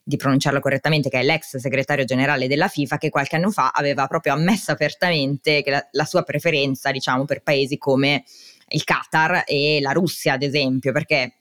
di, 0.03 0.17
pronunciarlo 0.17 0.59
correttamente, 0.59 1.09
che 1.09 1.19
è 1.19 1.23
l'ex 1.23 1.57
segretario 1.57 2.05
generale 2.05 2.47
della 2.47 2.67
FIFA, 2.67 2.97
che 2.97 3.09
qualche 3.09 3.37
anno 3.37 3.49
fa 3.49 3.71
aveva 3.73 4.05
proprio 4.07 4.33
ammesso 4.33 4.71
apertamente 4.71 5.63
la, 5.65 5.87
la 5.91 6.05
sua 6.05 6.23
preferenza, 6.23 6.91
diciamo, 6.91 7.25
per 7.25 7.41
paesi 7.41 7.77
come 7.77 8.23
il 8.69 8.83
Qatar 8.83 9.43
e 9.45 9.79
la 9.81 9.91
Russia, 9.91 10.33
ad 10.33 10.43
esempio, 10.43 10.91
perché 10.91 11.40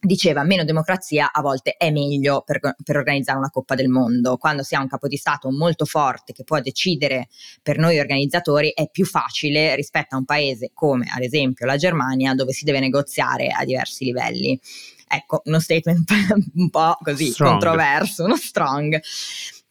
diceva 0.00 0.44
meno 0.44 0.64
democrazia 0.64 1.30
a 1.30 1.42
volte 1.42 1.74
è 1.76 1.90
meglio 1.90 2.42
per, 2.44 2.58
per, 2.60 2.96
organizzare 2.96 3.38
una 3.38 3.50
Coppa 3.50 3.74
del 3.74 3.88
Mondo. 3.88 4.38
Quando 4.38 4.62
si 4.62 4.74
ha 4.74 4.80
un 4.80 4.88
capo 4.88 5.08
di 5.08 5.16
Stato 5.16 5.50
molto 5.50 5.84
forte 5.84 6.32
che 6.32 6.44
può 6.44 6.58
decidere 6.60 7.28
per 7.62 7.78
noi 7.78 7.98
organizzatori 7.98 8.72
è 8.74 8.88
più 8.90 9.04
facile 9.04 9.74
rispetto 9.74 10.14
a 10.14 10.18
un 10.18 10.24
paese 10.24 10.70
come 10.72 11.06
ad 11.14 11.22
esempio 11.22 11.66
la 11.66 11.76
Germania 11.76 12.34
dove 12.34 12.52
si 12.52 12.64
deve 12.64 12.80
negoziare 12.80 13.48
a 13.48 13.64
diversi 13.64 14.04
livelli. 14.04 14.58
Ecco, 15.06 15.42
uno 15.44 15.60
statement 15.60 16.10
un 16.54 16.70
po' 16.70 16.96
così 17.02 17.30
strong. 17.30 17.52
controverso, 17.52 18.24
uno 18.24 18.36
strong. 18.36 19.00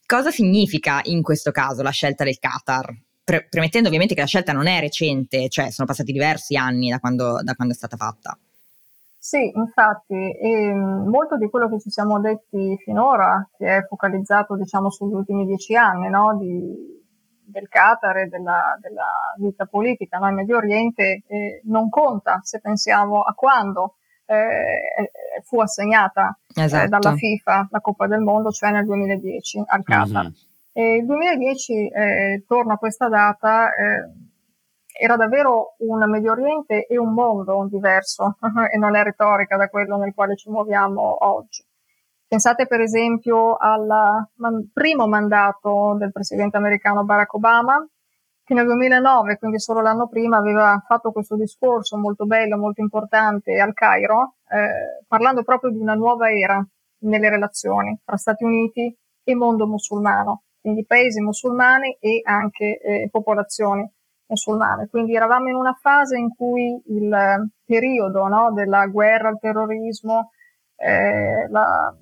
Cosa 0.05 0.31
significa 0.31 1.01
in 1.03 1.21
questo 1.21 1.51
caso 1.51 1.81
la 1.81 1.91
scelta 1.91 2.24
del 2.24 2.39
Qatar? 2.39 2.93
Pre- 3.24 3.48
premettendo 3.48 3.88
ovviamente 3.88 4.15
che 4.15 4.21
la 4.21 4.27
scelta 4.27 4.53
non 4.53 4.67
è 4.67 4.79
recente, 4.79 5.48
cioè 5.50 5.71
sono 5.71 5.88
passati 5.88 6.12
diversi 6.12 6.55
anni 6.55 6.89
da 6.89 7.00
quando, 7.00 7.39
da 7.41 7.53
quando 7.55 7.74
è 7.74 7.77
stata 7.77 7.95
fatta. 7.95 8.38
Sì, 9.29 9.51
infatti, 9.53 10.15
e 10.15 10.74
molto 10.74 11.38
di 11.38 11.51
quello 11.51 11.69
che 11.69 11.79
ci 11.79 11.91
siamo 11.91 12.19
detti 12.19 12.75
finora, 12.83 13.48
che 13.55 13.77
è 13.77 13.86
focalizzato 13.86 14.55
diciamo 14.55 14.89
sugli 14.89 15.13
ultimi 15.13 15.45
dieci 15.45 15.75
anni 15.75 16.09
no, 16.09 16.36
di, 16.36 16.75
del 17.43 17.67
Qatar 17.67 18.17
e 18.17 18.25
della, 18.25 18.75
della, 18.81 19.05
vita 19.38 19.67
politica 19.67 20.17
no, 20.17 20.29
in 20.29 20.33
Medio 20.33 20.57
Oriente, 20.57 21.21
eh, 21.27 21.62
non 21.65 21.89
conta 21.89 22.39
se 22.41 22.59
pensiamo 22.59 23.21
a 23.21 23.33
quando 23.36 23.98
eh, 24.25 25.12
fu 25.43 25.62
assegnata 25.62 26.36
eh, 26.55 26.63
esatto. 26.63 26.86
eh, 26.86 26.88
dalla 26.88 27.13
FIFA 27.13 27.67
la 27.69 27.81
Coppa 27.81 28.07
del 28.07 28.21
Mondo, 28.21 28.50
cioè 28.50 28.71
nel 28.71 28.86
2010 28.86 29.62
al 29.63 29.83
Qatar. 29.83 30.24
Mm-hmm. 30.24 30.98
Il 31.01 31.05
2010, 31.05 31.88
eh, 31.88 32.43
torno 32.48 32.74
a 32.74 32.77
questa 32.77 33.07
data, 33.07 33.71
eh, 33.75 34.28
era 35.00 35.15
davvero 35.15 35.75
un 35.79 36.03
Medio 36.10 36.34
Oriente 36.34 36.86
e 36.86 36.98
un 36.98 37.13
mondo 37.13 37.68
diverso 37.70 38.38
e 38.72 38.77
non 38.77 38.96
è 38.96 39.03
retorica 39.03 39.56
da 39.56 39.70
quello 39.70 39.98
nel 39.98 40.13
quale 40.13 40.36
ci 40.36 40.50
muoviamo 40.50 41.25
oggi. 41.25 41.63
Pensate 42.27 42.68
per 42.68 42.82
esempio 42.82 43.56
al 43.56 43.88
man- 44.36 44.70
primo 44.72 45.08
mandato 45.08 45.96
del 45.98 46.12
presidente 46.12 46.58
americano 46.58 47.03
Barack 47.03 47.34
Obama, 47.34 47.88
che 48.44 48.53
nel 48.53 48.65
2009, 48.65 49.38
quindi 49.38 49.60
solo 49.60 49.82
l'anno 49.82 50.08
prima, 50.08 50.38
aveva 50.38 50.84
fatto 50.86 51.12
questo 51.12 51.36
discorso 51.36 51.98
molto 51.98 52.25
bello, 52.25 52.58
molto 52.58 52.82
importante 52.82 53.60
al 53.60 53.74
Cairo, 53.74 54.36
eh, 54.50 55.06
parlando 55.08 55.44
proprio 55.44 55.72
di 55.72 55.79
una 55.79 55.96
nuova 55.96 56.32
era 56.32 56.63
nelle 57.01 57.29
relazioni 57.29 58.00
tra 58.03 58.18
Stati 58.18 58.44
Uniti 58.44 58.96
e 59.24 59.36
mondo 59.36 59.65
musulmano 59.65 60.44
quindi 60.62 60.86
paesi 60.86 61.22
musulmani 61.22 61.98
e 62.00 62.22
anche 62.24 62.79
eh, 62.79 63.10
popolazioni 63.10 63.89
musulmane. 64.29 64.88
Quindi 64.88 65.15
eravamo 65.15 65.50
in 65.50 65.55
una 65.55 65.77
fase 65.79 66.17
in 66.17 66.33
cui 66.36 66.81
il 66.88 67.50
periodo 67.65 68.27
no, 68.27 68.53
della 68.53 68.86
guerra 68.88 69.29
al 69.29 69.39
terrorismo, 69.39 70.31
eh, 70.75 71.48
la, 71.50 71.93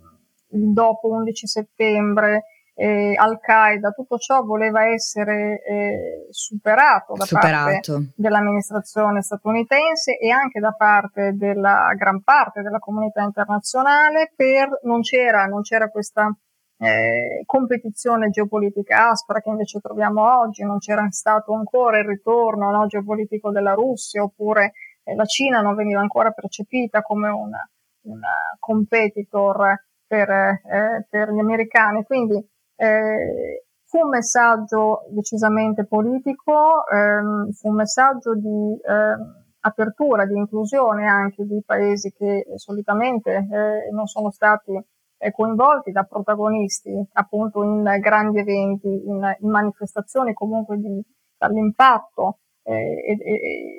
dopo 0.47 1.09
11 1.09 1.47
settembre, 1.47 2.43
eh, 2.75 3.15
Al-Qaeda, 3.17 3.89
tutto 3.89 4.17
ciò 4.17 4.43
voleva 4.43 4.85
essere 4.85 5.63
eh, 5.63 6.27
superato 6.29 7.13
da 7.13 7.25
superato. 7.25 7.93
parte 7.93 8.13
dell'amministrazione 8.15 9.23
statunitense 9.23 10.19
e 10.19 10.29
anche 10.29 10.59
da 10.59 10.71
parte 10.73 11.31
della 11.33 11.91
gran 11.97 12.21
parte 12.21 12.61
della 12.61 12.77
comunità 12.77 13.23
internazionale 13.23 14.31
per 14.35 14.79
non 14.83 15.01
c'era, 15.01 15.45
non 15.45 15.61
c'era 15.61 15.89
questa 15.89 16.31
eh, 16.79 17.43
competizione 17.45 18.29
geopolitica 18.29 19.09
aspra 19.09 19.41
che 19.41 19.49
invece 19.49 19.79
troviamo 19.79 20.39
oggi, 20.39 20.63
non 20.63 20.77
c'era 20.77 21.07
stato 21.09 21.53
ancora 21.53 21.99
il 21.99 22.05
ritorno 22.05 22.69
no, 22.71 22.85
geopolitico 22.85 23.51
della 23.51 23.73
Russia 23.73 24.23
oppure 24.23 24.73
eh, 25.03 25.15
la 25.15 25.25
Cina 25.25 25.61
non 25.61 25.75
veniva 25.75 25.99
ancora 25.99 26.31
percepita 26.31 27.01
come 27.01 27.29
una, 27.29 27.67
una 28.03 28.57
competitor 28.59 29.85
per, 30.05 30.29
eh, 30.29 31.07
per 31.09 31.31
gli 31.31 31.39
americani. 31.39 32.03
Quindi 32.03 32.35
eh, 32.75 33.65
fu 33.83 33.99
un 33.99 34.09
messaggio 34.09 35.05
decisamente 35.09 35.85
politico, 35.85 36.85
ehm, 36.87 37.51
fu 37.51 37.69
un 37.69 37.75
messaggio 37.75 38.35
di 38.35 38.79
ehm, 38.85 39.45
apertura, 39.61 40.25
di 40.25 40.37
inclusione 40.37 41.07
anche 41.07 41.43
di 41.45 41.61
paesi 41.65 42.11
che 42.11 42.45
solitamente 42.55 43.31
eh, 43.31 43.91
non 43.91 44.05
sono 44.05 44.29
stati 44.31 44.73
eh, 44.73 44.85
coinvolti 45.31 45.91
da 45.91 46.03
protagonisti 46.03 46.91
appunto 47.13 47.63
in 47.63 47.83
grandi 47.99 48.39
eventi, 48.39 48.87
in, 48.87 49.35
in 49.39 49.49
manifestazioni 49.49 50.33
comunque 50.33 50.77
di, 50.77 51.01
dall'impatto 51.37 52.39
eh, 52.63 52.73
e, 52.73 53.17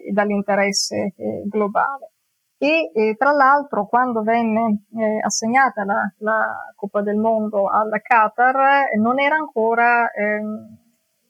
e, 0.06 0.12
dall'interesse 0.12 1.14
eh, 1.16 1.42
globale. 1.46 2.12
E 2.60 2.90
eh, 2.92 3.14
tra 3.16 3.30
l'altro 3.30 3.86
quando 3.86 4.22
venne 4.22 4.82
eh, 4.98 5.20
assegnata 5.22 5.84
la, 5.84 6.12
la, 6.18 6.72
Coppa 6.74 7.02
del 7.02 7.16
Mondo 7.16 7.68
al 7.68 7.90
Qatar 8.02 8.96
non 8.96 9.20
era 9.20 9.36
ancora, 9.36 10.10
ehm, 10.10 10.76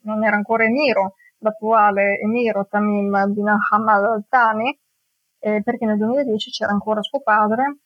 non 0.03 0.25
era 0.25 0.37
ancora 0.37 0.65
emiro, 0.65 1.15
l'attuale 1.39 2.19
emiro 2.19 2.67
Tamim 2.67 3.33
bin 3.33 3.47
Hamad 3.47 4.05
Al 4.05 4.25
Thani, 4.27 4.79
eh, 5.41 5.63
perché 5.63 5.85
nel 5.85 5.99
2010 5.99 6.51
c'era 6.51 6.73
ancora 6.73 7.03
suo 7.03 7.21
padre 7.21 7.77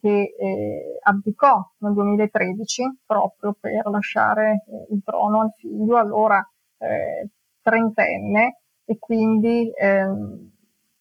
che 0.00 0.34
eh, 0.38 0.98
abdicò 1.02 1.58
nel 1.78 1.92
2013 1.92 3.00
proprio 3.06 3.54
per 3.58 3.86
lasciare 3.86 4.64
eh, 4.66 4.94
il 4.94 5.02
trono 5.04 5.42
al 5.42 5.52
figlio, 5.56 5.98
allora 5.98 6.44
trentenne, 7.60 8.60
e 8.86 8.98
quindi 8.98 9.70
ehm, 9.72 10.50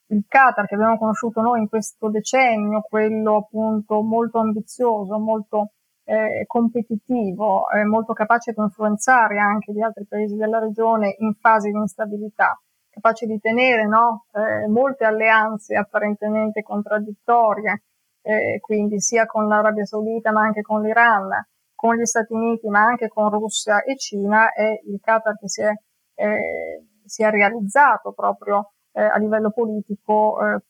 il 0.08 0.26
Qatar 0.28 0.66
che 0.66 0.76
abbiamo 0.76 0.98
conosciuto 0.98 1.42
noi 1.42 1.62
in 1.62 1.70
questo 1.70 2.10
decennio, 2.10 2.82
quello 2.82 3.38
appunto 3.38 4.02
molto 4.02 4.40
ambizioso, 4.40 5.18
molto 5.18 5.72
eh, 6.04 6.44
competitivo, 6.48 7.70
eh, 7.70 7.84
molto 7.86 8.14
capace 8.14 8.52
di 8.52 8.62
influenzare 8.62 9.38
anche 9.40 9.72
gli 9.72 9.82
altri 9.82 10.06
paesi 10.08 10.36
della 10.36 10.60
regione 10.60 11.16
in 11.20 11.34
fase 11.36 11.70
di 11.70 11.78
instabilità, 11.78 12.60
capace 12.90 13.28
di 13.28 13.40
tenere 13.40 13.86
no, 13.86 14.26
eh, 14.34 14.68
molte 14.68 15.06
alleanze 15.06 15.76
apparentemente 15.76 16.64
contraddittorie, 16.64 17.84
eh, 18.22 18.60
quindi 18.60 19.00
sia 19.00 19.26
con 19.26 19.48
l'Arabia 19.48 19.86
Saudita 19.86 20.32
ma 20.32 20.42
anche 20.42 20.62
con 20.62 20.82
l'Iran, 20.82 21.30
con 21.76 21.96
gli 21.96 22.06
Stati 22.06 22.34
Uniti 22.34 22.68
ma 22.68 22.82
anche 22.82 23.08
con 23.08 23.30
Russia 23.30 23.84
e 23.84 23.98
Cina, 23.98 24.52
è 24.52 24.80
il 24.86 25.00
Qatar 25.02 25.38
che 25.38 25.48
si 25.48 25.62
è, 25.62 25.72
eh, 26.16 26.86
si 27.06 27.24
è 27.24 27.30
realizzato 27.30 28.12
proprio 28.14 28.72
eh, 28.92 29.04
a 29.04 29.18
livello 29.18 29.52
politico 29.52 30.38
eh, 30.42 30.62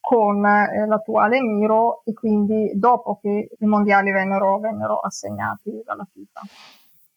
con 0.00 0.44
eh, 0.44 0.86
l'attuale 0.86 1.40
Miro 1.40 2.02
e 2.04 2.12
quindi 2.12 2.72
dopo 2.74 3.18
che 3.22 3.50
i 3.56 3.66
mondiali 3.66 4.10
vennero, 4.10 4.58
vennero 4.58 4.98
assegnati 4.98 5.80
dalla 5.84 6.06
FIFA. 6.12 6.40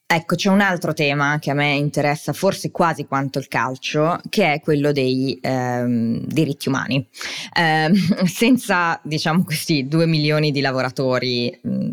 Ecco, 0.07 0.35
c'è 0.35 0.49
un 0.49 0.61
altro 0.61 0.93
tema 0.93 1.39
che 1.39 1.49
a 1.49 1.55
me 1.55 1.73
interessa 1.73 2.31
forse 2.31 2.69
quasi 2.69 3.05
quanto 3.05 3.39
il 3.39 3.47
calcio, 3.47 4.19
che 4.29 4.53
è 4.53 4.59
quello 4.59 4.91
dei 4.91 5.35
ehm, 5.41 6.25
diritti 6.27 6.67
umani. 6.69 7.07
Eh, 7.51 7.89
senza, 8.27 8.99
diciamo, 9.03 9.43
questi 9.43 9.87
due 9.87 10.05
milioni 10.05 10.51
di 10.51 10.61
lavoratori 10.61 11.59
mh, 11.59 11.89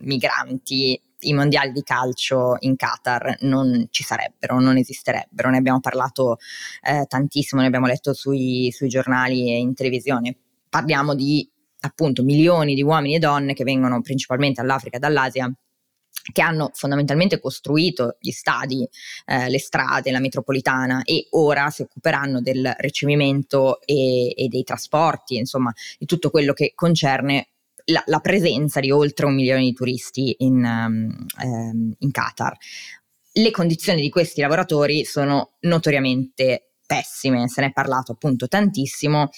migranti 0.00 0.98
i 1.20 1.34
mondiali 1.34 1.72
di 1.72 1.82
calcio 1.82 2.56
in 2.60 2.76
Qatar 2.76 3.36
non 3.40 3.88
ci 3.90 4.04
sarebbero, 4.04 4.58
non 4.58 4.78
esisterebbero. 4.78 5.50
Ne 5.50 5.58
abbiamo 5.58 5.80
parlato 5.80 6.38
eh, 6.82 7.04
tantissimo, 7.06 7.60
ne 7.60 7.66
abbiamo 7.66 7.86
letto 7.86 8.14
sui, 8.14 8.70
sui 8.72 8.88
giornali 8.88 9.52
e 9.52 9.58
in 9.58 9.74
televisione. 9.74 10.34
Parliamo 10.70 11.14
di 11.14 11.46
appunto 11.80 12.22
milioni 12.22 12.74
di 12.74 12.82
uomini 12.82 13.16
e 13.16 13.18
donne 13.18 13.52
che 13.52 13.64
vengono 13.64 14.00
principalmente 14.00 14.62
dall'Africa 14.62 14.96
e 14.96 15.00
dall'Asia 15.00 15.52
che 16.32 16.42
hanno 16.42 16.70
fondamentalmente 16.74 17.40
costruito 17.40 18.16
gli 18.20 18.30
stadi, 18.30 18.86
eh, 19.26 19.48
le 19.48 19.58
strade, 19.58 20.10
la 20.10 20.20
metropolitana 20.20 21.02
e 21.04 21.26
ora 21.30 21.70
si 21.70 21.82
occuperanno 21.82 22.40
del 22.40 22.74
ricevimento 22.78 23.80
e, 23.82 24.32
e, 24.36 24.48
dei 24.48 24.62
trasporti, 24.62 25.36
insomma, 25.36 25.72
di 25.98 26.06
tutto 26.06 26.30
quello 26.30 26.52
che 26.52 26.72
concerne 26.74 27.48
la, 27.86 28.02
la, 28.06 28.20
presenza 28.20 28.80
di 28.80 28.90
oltre 28.90 29.26
un 29.26 29.34
milione 29.34 29.62
di 29.62 29.72
turisti 29.72 30.34
in, 30.38 30.62
um, 30.64 31.94
in 31.98 32.10
Qatar. 32.10 32.56
Le 33.32 33.50
condizioni 33.50 34.00
di 34.00 34.08
questi 34.08 34.40
lavoratori 34.40 35.04
sono 35.04 35.52
notoriamente 35.60 36.70
pessime, 36.90 37.46
se 37.48 37.60
ne 37.60 37.68
è 37.68 37.72
parlato 37.72 38.12
appunto 38.12 38.48
tantissimo 38.48 39.30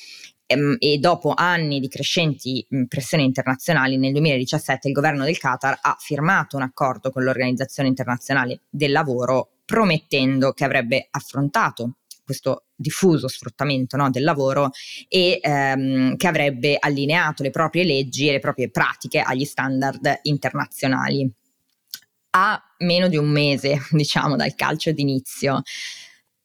ehm, 0.53 0.77
e 0.79 0.99
dopo 0.99 1.33
anni 1.35 1.81
di 1.81 1.88
crescenti 1.88 2.67
pressioni 2.88 3.25
internazionali 3.25 3.97
nel 3.97 4.12
2017 4.12 4.88
il 4.88 4.95
governo 4.95 5.25
del 5.25 5.38
Qatar 5.38 5.79
ha 5.81 5.97
firmato 5.99 6.57
un 6.57 6.62
accordo 6.62 7.11
con 7.11 7.25
l'Organizzazione 7.25 7.88
Internazionale 7.88 8.61
del 8.71 8.93
Lavoro 8.93 9.51
promettendo 9.65 10.53
che 10.53 10.65
avrebbe 10.65 11.09
affrontato 11.11 11.97
questo 12.25 12.67
diffuso 12.75 13.29
sfruttamento 13.29 13.97
no, 13.97 14.11
del 14.11 14.23
lavoro 14.23 14.71
e 15.09 15.38
ehm, 15.41 16.17
che 16.17 16.27
avrebbe 16.27 16.77
allineato 16.79 17.43
le 17.43 17.51
proprie 17.51 17.85
leggi 17.85 18.29
e 18.29 18.33
le 18.33 18.38
proprie 18.38 18.71
pratiche 18.71 19.21
agli 19.21 19.45
standard 19.45 20.21
internazionali. 20.23 21.31
A 22.35 22.62
meno 22.79 23.09
di 23.09 23.17
un 23.17 23.29
mese, 23.29 23.79
diciamo, 23.91 24.37
dal 24.37 24.55
calcio 24.55 24.93
d'inizio, 24.93 25.62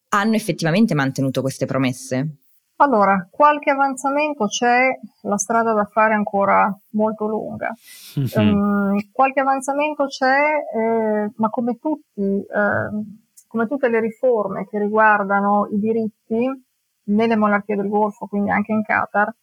hanno 0.09 0.35
effettivamente 0.35 0.93
mantenuto 0.93 1.41
queste 1.41 1.65
promesse? 1.65 2.46
Allora, 2.79 3.27
qualche 3.31 3.71
avanzamento 3.71 4.45
c'è, 4.45 4.87
la 5.21 5.37
strada 5.37 5.73
da 5.73 5.85
fare 5.85 6.13
è 6.13 6.15
ancora 6.15 6.71
molto 6.91 7.27
lunga. 7.27 7.73
Mm-hmm. 8.19 8.53
Um, 8.55 9.11
qualche 9.11 9.39
avanzamento 9.39 10.05
c'è, 10.05 10.37
eh, 10.75 11.31
ma 11.35 11.49
come 11.49 11.79
tutti 11.79 12.21
eh, 12.21 13.25
come 13.47 13.67
tutte 13.67 13.89
le 13.89 13.99
riforme 13.99 14.67
che 14.67 14.77
riguardano 14.77 15.67
i 15.71 15.79
diritti 15.79 16.47
nelle 17.05 17.35
monarchie 17.35 17.75
del 17.75 17.87
Golfo, 17.87 18.27
quindi 18.27 18.51
anche 18.51 18.73
in 18.73 18.83
Qatar, 18.83 19.33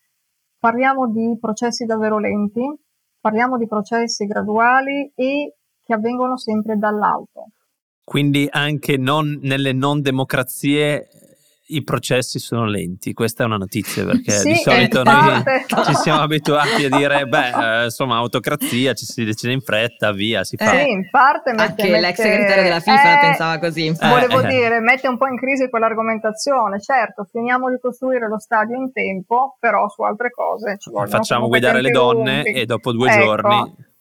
parliamo 0.59 1.11
di 1.11 1.37
processi 1.41 1.85
davvero 1.85 2.19
lenti, 2.19 2.63
parliamo 3.19 3.57
di 3.57 3.67
processi 3.67 4.27
graduali 4.27 5.11
e 5.15 5.55
che 5.83 5.95
avvengono 5.95 6.37
sempre 6.37 6.77
dall'alto. 6.77 7.49
Quindi 8.05 8.47
anche 8.51 8.99
non, 8.99 9.39
nelle 9.43 9.73
non 9.73 10.03
democrazie 10.03 11.09
i 11.67 11.83
processi 11.83 12.39
sono 12.39 12.67
lenti, 12.67 13.15
questa 13.15 13.45
è 13.45 13.47
una 13.47 13.57
notizia 13.57 14.05
perché 14.05 14.33
sì, 14.33 14.53
di 14.53 14.55
solito 14.57 15.03
noi 15.03 15.43
ci 15.87 15.95
siamo 15.95 16.21
abituati 16.21 16.85
a 16.85 16.95
dire 16.95 17.25
beh 17.25 17.81
eh, 17.81 17.85
insomma 17.85 18.17
autocrazia, 18.17 18.93
ci 18.93 19.07
si 19.07 19.25
decide 19.25 19.53
in 19.53 19.63
fretta, 19.63 20.13
via, 20.13 20.45
si 20.45 20.57
fa. 20.57 20.71
Sì, 20.71 20.91
in 20.91 21.09
parte 21.09 21.53
mette, 21.53 21.63
Anche 21.63 21.83
mette, 21.85 22.01
l'ex 22.01 22.15
segretario 22.17 22.63
della 22.65 22.81
FIFA 22.81 23.19
eh, 23.19 23.21
pensava 23.21 23.59
così. 23.59 23.87
Eh, 23.87 24.09
volevo 24.09 24.41
eh. 24.41 24.49
dire, 24.49 24.81
mette 24.81 25.09
un 25.09 25.17
po' 25.17 25.27
in 25.27 25.39
crisi 25.39 25.71
quell'argomentazione, 25.71 26.81
certo, 26.81 27.25
finiamo 27.25 27.71
di 27.71 27.79
costruire 27.81 28.29
lo 28.29 28.39
stadio 28.39 28.77
in 28.77 28.93
tempo, 28.93 29.57
però 29.59 29.89
su 29.89 30.03
altre 30.03 30.31
cose 30.31 30.77
ci 30.79 30.91
vogliono 30.91 31.11
Facciamo 31.11 31.49
guidare 31.49 31.81
le 31.81 31.91
donne 31.91 32.43
lunghi. 32.43 32.61
e 32.61 32.67
dopo 32.67 32.93
due 32.93 33.11
ecco. 33.11 33.25
giorni... 33.25 33.93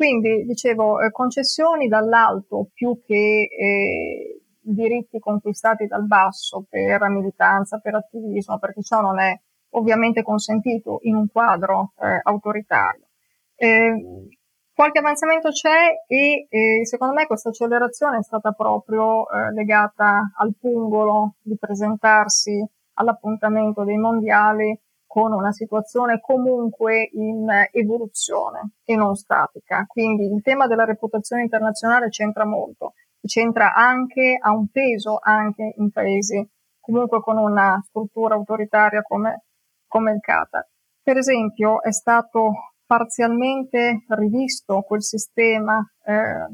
Quindi, 0.00 0.46
dicevo, 0.46 0.98
eh, 1.02 1.10
concessioni 1.10 1.86
dall'alto 1.86 2.70
più 2.72 3.02
che 3.04 3.46
eh, 3.50 4.39
diritti 4.74 5.18
conquistati 5.18 5.86
dal 5.86 6.06
basso 6.06 6.64
per 6.68 7.08
militanza, 7.08 7.78
per 7.78 7.94
attivismo, 7.94 8.58
perché 8.58 8.82
ciò 8.82 9.00
non 9.00 9.18
è 9.18 9.38
ovviamente 9.70 10.22
consentito 10.22 10.98
in 11.02 11.14
un 11.14 11.28
quadro 11.30 11.92
eh, 12.00 12.20
autoritario. 12.22 13.06
Eh, 13.54 14.28
qualche 14.74 14.98
avanzamento 14.98 15.50
c'è 15.50 16.04
e 16.06 16.46
eh, 16.48 16.86
secondo 16.86 17.12
me 17.12 17.26
questa 17.26 17.50
accelerazione 17.50 18.18
è 18.18 18.22
stata 18.22 18.52
proprio 18.52 19.28
eh, 19.28 19.52
legata 19.52 20.32
al 20.36 20.54
pungolo 20.58 21.34
di 21.42 21.56
presentarsi 21.58 22.64
all'appuntamento 22.94 23.84
dei 23.84 23.98
mondiali 23.98 24.78
con 25.06 25.32
una 25.32 25.50
situazione 25.50 26.20
comunque 26.20 27.10
in 27.12 27.46
evoluzione 27.72 28.74
e 28.84 28.94
non 28.94 29.16
statica. 29.16 29.84
Quindi 29.86 30.24
il 30.24 30.40
tema 30.40 30.66
della 30.66 30.84
reputazione 30.84 31.42
internazionale 31.42 32.08
c'entra 32.08 32.46
molto 32.46 32.94
c'entra 33.22 33.74
anche, 33.74 34.38
ha 34.40 34.52
un 34.52 34.68
peso 34.68 35.18
anche 35.20 35.74
in 35.76 35.90
paesi 35.90 36.48
comunque 36.80 37.20
con 37.20 37.38
una 37.38 37.80
struttura 37.86 38.34
autoritaria 38.34 39.02
come, 39.02 39.44
come 39.86 40.12
il 40.12 40.20
Qatar. 40.20 40.66
Per 41.02 41.16
esempio 41.16 41.82
è 41.82 41.92
stato 41.92 42.52
parzialmente 42.84 44.04
rivisto 44.08 44.82
quel 44.82 45.02
sistema 45.02 45.80
eh, 46.04 46.46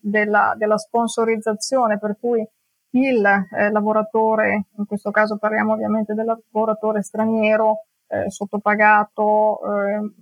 della, 0.00 0.54
della, 0.56 0.78
sponsorizzazione 0.78 1.98
per 1.98 2.16
cui 2.20 2.46
il 2.92 3.24
eh, 3.24 3.70
lavoratore, 3.70 4.66
in 4.76 4.86
questo 4.86 5.10
caso 5.10 5.38
parliamo 5.38 5.72
ovviamente 5.72 6.14
del 6.14 6.24
lavoratore 6.26 7.02
straniero, 7.02 7.86
eh, 8.06 8.30
sottopagato, 8.30 9.58
eh, 9.64 10.12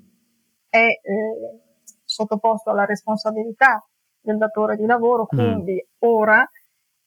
è 0.69 0.87
eh, 0.87 1.61
sottoposto 2.05 2.71
alla 2.71 2.85
responsabilità 2.85 3.83
del 4.29 4.39
datore 4.39 4.77
di 4.77 4.85
lavoro, 4.85 5.23
mm. 5.23 5.37
quindi 5.37 5.75
mm. 5.75 6.09
ora 6.09 6.47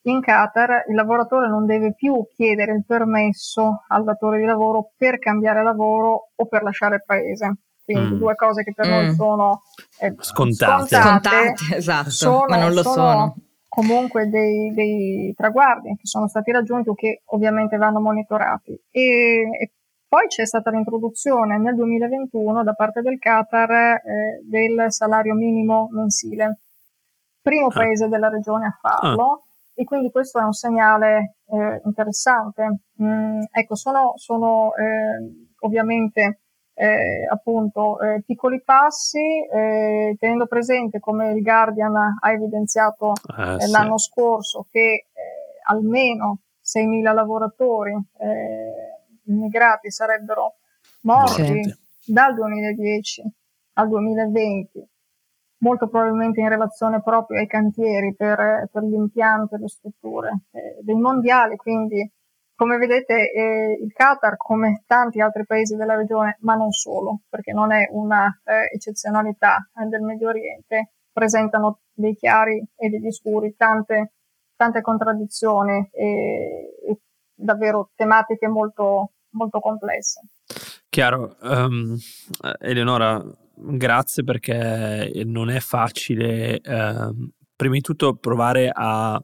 in 0.03 0.19
Qatar 0.19 0.85
il 0.89 0.95
lavoratore 0.95 1.47
non 1.47 1.65
deve 1.67 1.93
più 1.93 2.25
chiedere 2.33 2.73
il 2.73 2.83
permesso 2.85 3.83
al 3.87 4.03
datore 4.03 4.39
di 4.39 4.45
lavoro 4.45 4.91
per 4.97 5.19
cambiare 5.19 5.61
lavoro 5.63 6.29
o 6.35 6.45
per 6.47 6.63
lasciare 6.63 6.95
il 6.95 7.03
paese. 7.05 7.57
Quindi 7.83 8.15
mm. 8.15 8.17
due 8.17 8.35
cose 8.35 8.63
che 8.63 8.73
per 8.73 8.87
mm. 8.87 8.89
noi 8.89 9.13
sono 9.13 9.61
eh, 9.99 10.15
scontate, 10.17 10.87
scontate, 10.87 11.55
scontate 11.57 11.75
esatto, 11.75 12.09
sono, 12.09 12.45
ma 12.47 12.57
non 12.57 12.73
lo 12.73 12.81
sono. 12.81 12.95
sono. 12.95 13.35
Comunque 13.67 14.27
dei, 14.27 14.73
dei, 14.73 15.33
traguardi 15.35 15.95
che 15.95 16.05
sono 16.05 16.27
stati 16.27 16.51
raggiunti 16.51 16.89
o 16.89 16.93
che 16.93 17.21
ovviamente 17.27 17.77
vanno 17.77 18.01
monitorati. 18.01 18.71
E, 18.91 19.01
e 19.01 19.71
poi 20.11 20.27
c'è 20.27 20.45
stata 20.45 20.71
l'introduzione 20.71 21.57
nel 21.57 21.75
2021 21.75 22.63
da 22.63 22.73
parte 22.73 23.01
del 23.01 23.17
Qatar 23.17 23.71
eh, 23.71 24.41
del 24.43 24.91
salario 24.91 25.35
minimo 25.35 25.87
mensile. 25.91 26.59
Primo 27.41 27.67
ah. 27.67 27.73
paese 27.73 28.07
della 28.07 28.29
regione 28.29 28.67
a 28.67 28.77
farlo. 28.79 29.31
Ah 29.31 29.49
e 29.73 29.83
quindi 29.83 30.11
questo 30.11 30.39
è 30.39 30.43
un 30.43 30.53
segnale 30.53 31.37
eh, 31.47 31.81
interessante. 31.85 32.81
Mm, 33.01 33.41
ecco, 33.51 33.75
sono, 33.75 34.13
sono 34.15 34.73
eh, 34.75 35.49
ovviamente 35.59 36.41
eh, 36.73 37.27
appunto 37.29 37.99
eh, 37.99 38.21
piccoli 38.23 38.61
passi, 38.63 39.19
eh, 39.19 40.15
tenendo 40.19 40.45
presente 40.45 40.99
come 40.99 41.31
il 41.31 41.41
Guardian 41.41 41.95
ha 41.95 42.31
evidenziato 42.31 43.13
ah, 43.35 43.55
eh, 43.55 43.61
sì. 43.61 43.71
l'anno 43.71 43.97
scorso 43.97 44.67
che 44.69 45.07
almeno 45.63 46.39
6.000 46.63 47.13
lavoratori 47.13 47.95
immigrati 49.25 49.91
sarebbero 49.91 50.55
morti 51.01 51.63
sì. 51.63 52.11
dal 52.11 52.33
2010 52.33 53.23
al 53.73 53.87
2020 53.87 54.90
molto 55.61 55.87
probabilmente 55.87 56.39
in 56.39 56.49
relazione 56.49 57.01
proprio 57.01 57.39
ai 57.39 57.47
cantieri 57.47 58.13
per, 58.15 58.69
per 58.71 58.83
gli 58.83 58.93
impianti 58.93 59.55
e 59.55 59.57
le 59.59 59.67
strutture 59.67 60.41
eh, 60.51 60.77
dei 60.81 60.95
mondiali, 60.95 61.55
quindi 61.55 62.09
come 62.55 62.77
vedete 62.77 63.31
eh, 63.31 63.79
il 63.81 63.91
Qatar, 63.91 64.37
come 64.37 64.83
tanti 64.85 65.19
altri 65.19 65.45
paesi 65.47 65.75
della 65.75 65.95
regione, 65.95 66.37
ma 66.41 66.53
non 66.53 66.71
solo, 66.71 67.21
perché 67.27 67.53
non 67.53 67.71
è 67.71 67.87
una 67.89 68.27
eh, 68.43 68.75
eccezionalità 68.75 69.67
eh, 69.75 69.87
del 69.87 70.01
Medio 70.01 70.29
Oriente, 70.29 70.91
presentano 71.11 71.79
dei 71.91 72.15
chiari 72.15 72.63
e 72.75 72.89
degli 72.89 73.11
scuri, 73.11 73.55
tante, 73.55 74.13
tante 74.55 74.81
contraddizioni 74.81 75.89
e, 75.91 76.05
e 76.87 76.99
davvero 77.33 77.89
tematiche 77.95 78.47
molto, 78.47 79.13
molto 79.31 79.59
complesse. 79.59 80.21
Chiaro, 80.91 81.37
um, 81.43 81.97
Eleonora, 82.59 83.23
grazie 83.55 84.25
perché 84.25 85.23
non 85.23 85.49
è 85.49 85.61
facile, 85.61 86.59
eh, 86.59 87.13
prima 87.55 87.75
di 87.75 87.79
tutto, 87.79 88.17
provare 88.17 88.69
a 88.73 89.17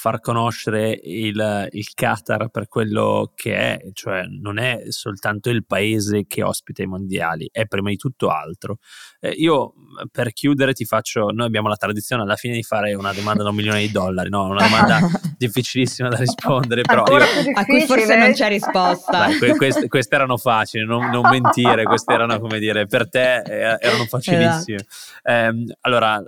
far 0.00 0.18
conoscere 0.20 0.98
il, 1.02 1.68
il, 1.72 1.92
Qatar 1.92 2.48
per 2.48 2.68
quello 2.68 3.32
che 3.34 3.54
è, 3.54 3.80
cioè 3.92 4.22
non 4.24 4.56
è 4.56 4.84
soltanto 4.88 5.50
il 5.50 5.66
paese 5.66 6.24
che 6.26 6.42
ospita 6.42 6.82
i 6.82 6.86
mondiali, 6.86 7.50
è 7.52 7.66
prima 7.66 7.90
di 7.90 7.96
tutto 7.96 8.30
altro. 8.30 8.78
Eh, 9.20 9.28
io 9.28 9.74
per 10.10 10.32
chiudere 10.32 10.72
ti 10.72 10.86
faccio, 10.86 11.28
noi 11.34 11.46
abbiamo 11.46 11.68
la 11.68 11.76
tradizione 11.76 12.22
alla 12.22 12.36
fine 12.36 12.54
di 12.54 12.62
fare 12.62 12.94
una 12.94 13.12
domanda 13.12 13.42
da 13.42 13.50
un 13.50 13.56
milione 13.56 13.80
di 13.80 13.90
dollari, 13.90 14.30
no? 14.30 14.46
Una 14.46 14.62
domanda 14.62 15.00
difficilissima 15.36 16.08
da 16.08 16.16
rispondere, 16.16 16.80
però 16.80 17.04
io, 17.06 17.52
a 17.52 17.64
cui 17.66 17.84
forse 17.84 18.16
non 18.16 18.32
c'è 18.32 18.48
risposta. 18.48 19.26
Dai, 19.26 19.36
que- 19.36 19.56
queste, 19.56 19.86
queste, 19.88 20.14
erano 20.14 20.38
facili, 20.38 20.86
non, 20.86 21.10
non, 21.10 21.28
mentire, 21.28 21.84
queste 21.84 22.14
erano 22.14 22.40
come 22.40 22.58
dire, 22.58 22.86
per 22.86 23.06
te 23.06 23.42
eh, 23.42 23.76
erano 23.78 24.06
facilissime. 24.06 24.82
Eh, 25.22 25.74
allora, 25.82 26.24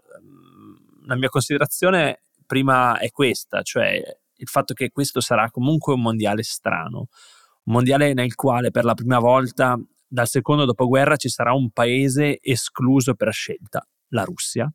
la 1.06 1.16
mia 1.16 1.30
considerazione 1.30 2.18
prima 2.46 2.98
è 2.98 3.11
questa, 3.11 3.62
cioè 3.62 4.00
il 4.35 4.48
fatto 4.48 4.74
che 4.74 4.90
questo 4.90 5.20
sarà 5.20 5.50
comunque 5.50 5.94
un 5.94 6.02
mondiale 6.02 6.42
strano, 6.42 7.09
un 7.64 7.72
mondiale 7.74 8.12
nel 8.12 8.35
quale 8.35 8.70
per 8.70 8.85
la 8.85 8.94
prima 8.94 9.18
volta 9.18 9.78
dal 10.07 10.28
secondo 10.28 10.64
dopoguerra 10.64 11.16
ci 11.16 11.28
sarà 11.28 11.52
un 11.55 11.70
paese 11.70 12.38
escluso 12.42 13.14
per 13.14 13.33
scelta, 13.33 13.87
la 14.09 14.24
Russia, 14.24 14.70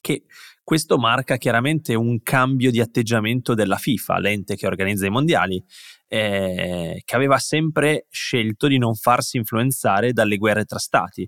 che 0.00 0.24
questo 0.62 0.98
marca 0.98 1.38
chiaramente 1.38 1.94
un 1.94 2.20
cambio 2.22 2.70
di 2.70 2.80
atteggiamento 2.80 3.54
della 3.54 3.76
FIFA, 3.76 4.18
l'ente 4.18 4.54
che 4.54 4.66
organizza 4.66 5.06
i 5.06 5.10
mondiali, 5.10 5.64
eh, 6.08 7.00
che 7.04 7.16
aveva 7.16 7.38
sempre 7.38 8.06
scelto 8.10 8.66
di 8.66 8.76
non 8.76 8.94
farsi 8.94 9.38
influenzare 9.38 10.12
dalle 10.12 10.36
guerre 10.36 10.64
tra 10.64 10.78
stati. 10.78 11.26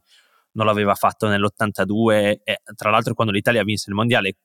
Non 0.53 0.67
l'aveva 0.67 0.95
fatto 0.95 1.27
nell'82, 1.27 2.41
eh, 2.45 2.61
tra 2.75 2.91
l'altro 2.91 3.15
quando 3.15 3.33
l'Italia 3.33 3.65
vinse 3.65 3.89
il 3.89 3.97
mondiale 3.97 4.37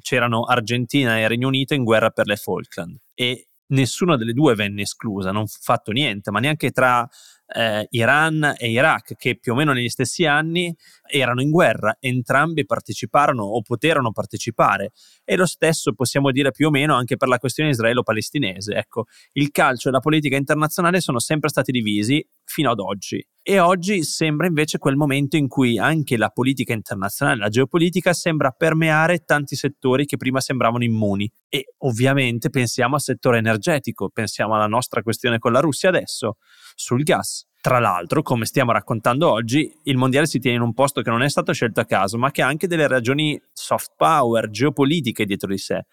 c'erano 0.00 0.44
Argentina 0.44 1.18
e 1.18 1.28
Regno 1.28 1.48
Unito 1.48 1.74
in 1.74 1.84
guerra 1.84 2.10
per 2.10 2.26
le 2.26 2.36
Falkland. 2.36 2.96
E 3.14 3.48
nessuna 3.68 4.16
delle 4.16 4.32
due 4.32 4.54
venne 4.54 4.82
esclusa, 4.82 5.32
non 5.32 5.46
fu 5.46 5.58
fatto 5.60 5.92
niente, 5.92 6.30
ma 6.30 6.38
neanche 6.38 6.70
tra 6.70 7.08
eh, 7.46 7.86
Iran 7.90 8.54
e 8.56 8.70
Iraq, 8.70 9.14
che 9.16 9.38
più 9.38 9.52
o 9.52 9.54
meno 9.54 9.72
negli 9.72 9.88
stessi 9.88 10.24
anni 10.24 10.74
erano 11.08 11.40
in 11.40 11.50
guerra, 11.50 11.96
entrambi 12.00 12.64
parteciparono 12.64 13.44
o 13.44 13.62
poterono 13.62 14.12
partecipare. 14.12 14.92
E 15.24 15.36
lo 15.36 15.46
stesso 15.46 15.92
possiamo 15.92 16.30
dire 16.30 16.50
più 16.50 16.68
o 16.68 16.70
meno 16.70 16.94
anche 16.94 17.16
per 17.16 17.28
la 17.28 17.38
questione 17.38 17.70
israelo-palestinese. 17.70 18.74
Ecco, 18.74 19.04
il 19.32 19.50
calcio 19.50 19.88
e 19.88 19.92
la 19.92 20.00
politica 20.00 20.36
internazionale 20.36 21.00
sono 21.00 21.18
sempre 21.18 21.48
stati 21.48 21.70
divisi 21.70 22.26
fino 22.44 22.70
ad 22.70 22.80
oggi. 22.80 23.24
E 23.48 23.60
oggi 23.60 24.02
sembra 24.02 24.48
invece 24.48 24.78
quel 24.78 24.96
momento 24.96 25.36
in 25.36 25.46
cui 25.46 25.78
anche 25.78 26.16
la 26.16 26.30
politica 26.30 26.72
internazionale, 26.72 27.38
la 27.38 27.48
geopolitica, 27.48 28.12
sembra 28.12 28.50
permeare 28.50 29.18
tanti 29.18 29.54
settori 29.54 30.04
che 30.04 30.16
prima 30.16 30.40
sembravano 30.40 30.82
immuni. 30.82 31.30
E 31.48 31.74
ovviamente 31.78 32.50
pensiamo 32.50 32.96
al 32.96 33.02
settore 33.02 33.38
energetico, 33.38 34.08
pensiamo 34.08 34.56
alla 34.56 34.66
nostra 34.66 35.00
questione 35.02 35.38
con 35.38 35.52
la 35.52 35.60
Russia 35.60 35.90
adesso, 35.90 36.38
sul 36.74 37.04
gas. 37.04 37.45
Tra 37.66 37.80
l'altro, 37.80 38.22
come 38.22 38.44
stiamo 38.44 38.70
raccontando 38.70 39.28
oggi, 39.28 39.76
il 39.82 39.96
mondiale 39.96 40.26
si 40.26 40.38
tiene 40.38 40.56
in 40.56 40.62
un 40.62 40.72
posto 40.72 41.02
che 41.02 41.10
non 41.10 41.24
è 41.24 41.28
stato 41.28 41.52
scelto 41.52 41.80
a 41.80 41.84
caso, 41.84 42.16
ma 42.16 42.30
che 42.30 42.42
ha 42.42 42.46
anche 42.46 42.68
delle 42.68 42.86
ragioni 42.86 43.42
soft 43.52 43.94
power, 43.96 44.50
geopolitiche 44.50 45.24
dietro 45.24 45.48
di 45.48 45.58
sé. 45.58 45.84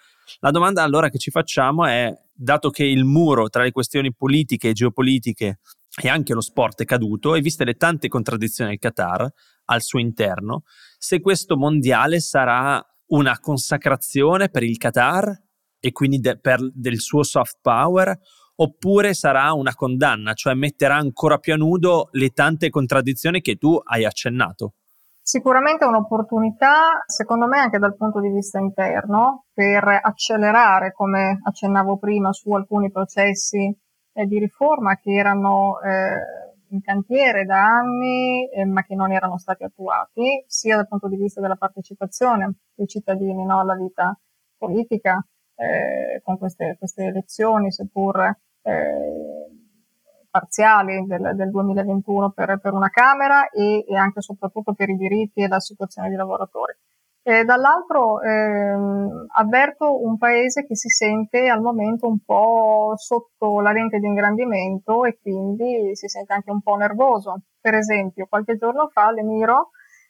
La 0.42 0.52
domanda 0.52 0.84
allora 0.84 1.10
che 1.10 1.18
ci 1.18 1.32
facciamo 1.32 1.88
è, 1.88 2.16
dato 2.32 2.70
che 2.70 2.86
il 2.86 3.06
muro 3.06 3.50
tra 3.50 3.64
le 3.64 3.72
questioni 3.72 4.14
politiche 4.14 4.70
e 4.70 4.74
geopolitiche 4.74 5.62
e 6.00 6.10
anche 6.10 6.36
lo 6.36 6.42
sport 6.42 6.84
è 6.84 6.86
caduto, 6.86 7.34
e 7.34 7.42
viste 7.42 7.64
le 7.64 7.74
tante 7.74 8.08
contraddizioni 8.08 8.70
del 8.70 8.80
Qatar 8.80 9.28
al 9.66 9.82
suo 9.82 9.98
interno, 9.98 10.66
se 11.00 11.22
questo 11.22 11.58
mondiale 11.58 12.20
sarà 12.20 12.86
una 13.08 13.40
consacrazione 13.40 14.50
per 14.50 14.62
il 14.62 14.78
Qatar 14.78 15.42
e 15.80 15.92
quindi 15.92 16.20
de- 16.20 16.38
per 16.38 16.60
del 16.72 17.00
suo 17.00 17.24
soft 17.24 17.58
power 17.64 18.16
oppure 18.56 19.14
sarà 19.14 19.54
una 19.54 19.74
condanna, 19.74 20.34
cioè 20.34 20.54
metterà 20.54 20.96
ancora 20.96 21.38
più 21.38 21.54
a 21.54 21.58
nudo 21.58 22.10
le 22.12 22.30
tante 22.30 22.70
contraddizioni 22.70 23.42
che 23.42 23.56
tu 23.56 23.80
hai 23.84 24.06
accennato. 24.06 24.74
Sicuramente 25.26 25.86
è 25.86 25.88
un'opportunità, 25.88 27.04
secondo 27.06 27.48
me 27.48 27.58
anche 27.60 27.80
dal 27.80 27.96
punto 27.96 28.20
di 28.20 28.30
vista 28.30 28.60
interno, 28.60 29.46
per 29.54 29.88
accelerare, 30.02 30.92
come 30.92 31.40
accennavo 31.42 31.98
prima, 31.98 32.34
su 32.34 32.52
alcuni 32.52 32.92
processi 32.92 33.74
eh, 34.14 34.26
di 34.26 34.38
riforma 34.38 34.98
che 34.98 35.12
erano 35.14 35.80
eh, 35.80 36.44
in 36.72 36.82
cantiere 36.82 37.46
da 37.46 37.64
anni, 37.64 38.50
eh, 38.50 38.66
ma 38.66 38.84
che 38.84 38.96
non 38.96 39.14
erano 39.14 39.38
stati 39.38 39.64
attuati, 39.64 40.44
sia 40.46 40.76
dal 40.76 40.90
punto 40.90 41.08
di 41.08 41.16
vista 41.16 41.40
della 41.40 41.56
partecipazione 41.56 42.56
dei 42.76 42.88
cittadini 42.88 43.46
no, 43.46 43.62
alla 43.62 43.76
vita 43.76 44.20
politica, 44.58 45.26
eh, 45.56 46.22
con 46.24 46.38
queste, 46.38 46.76
queste, 46.78 47.06
elezioni, 47.06 47.72
seppur 47.72 48.20
eh, 48.62 49.54
parziali 50.30 51.06
del, 51.06 51.34
del 51.36 51.52
2021 51.52 52.32
per, 52.32 52.60
per, 52.60 52.74
una 52.74 52.90
Camera 52.90 53.50
e, 53.50 53.86
e, 53.88 53.96
anche 53.96 54.20
e 54.20 54.24
soprattutto 54.24 54.74
per 54.74 54.90
i 54.90 54.96
diritti 54.96 55.42
e 55.42 55.48
la 55.48 55.60
situazione 55.60 56.10
dei 56.10 56.18
lavoratori. 56.18 56.74
E 57.26 57.46
dall'altro 57.46 58.20
ehm, 58.22 59.28
avverto 59.36 60.04
un 60.04 60.18
paese 60.18 60.66
che 60.66 60.76
si 60.76 60.90
sente 60.90 61.48
al 61.48 61.62
momento 61.62 62.06
un 62.08 62.20
po' 62.20 62.94
sotto 62.98 63.62
la 63.62 63.72
lente 63.72 64.00
di 64.00 64.08
ingrandimento 64.08 65.06
e 65.06 65.18
quindi 65.22 65.96
si 65.96 66.10
sente 66.10 66.34
anche 66.34 66.52
un 66.52 66.62
po' 66.62 66.76
nervoso. 66.76 67.44
Per 67.62 67.76
esempio, 67.76 68.26
qualche 68.28 68.58
giorno 68.58 68.90
fa 68.90 69.10
l'Emiro 69.12 69.70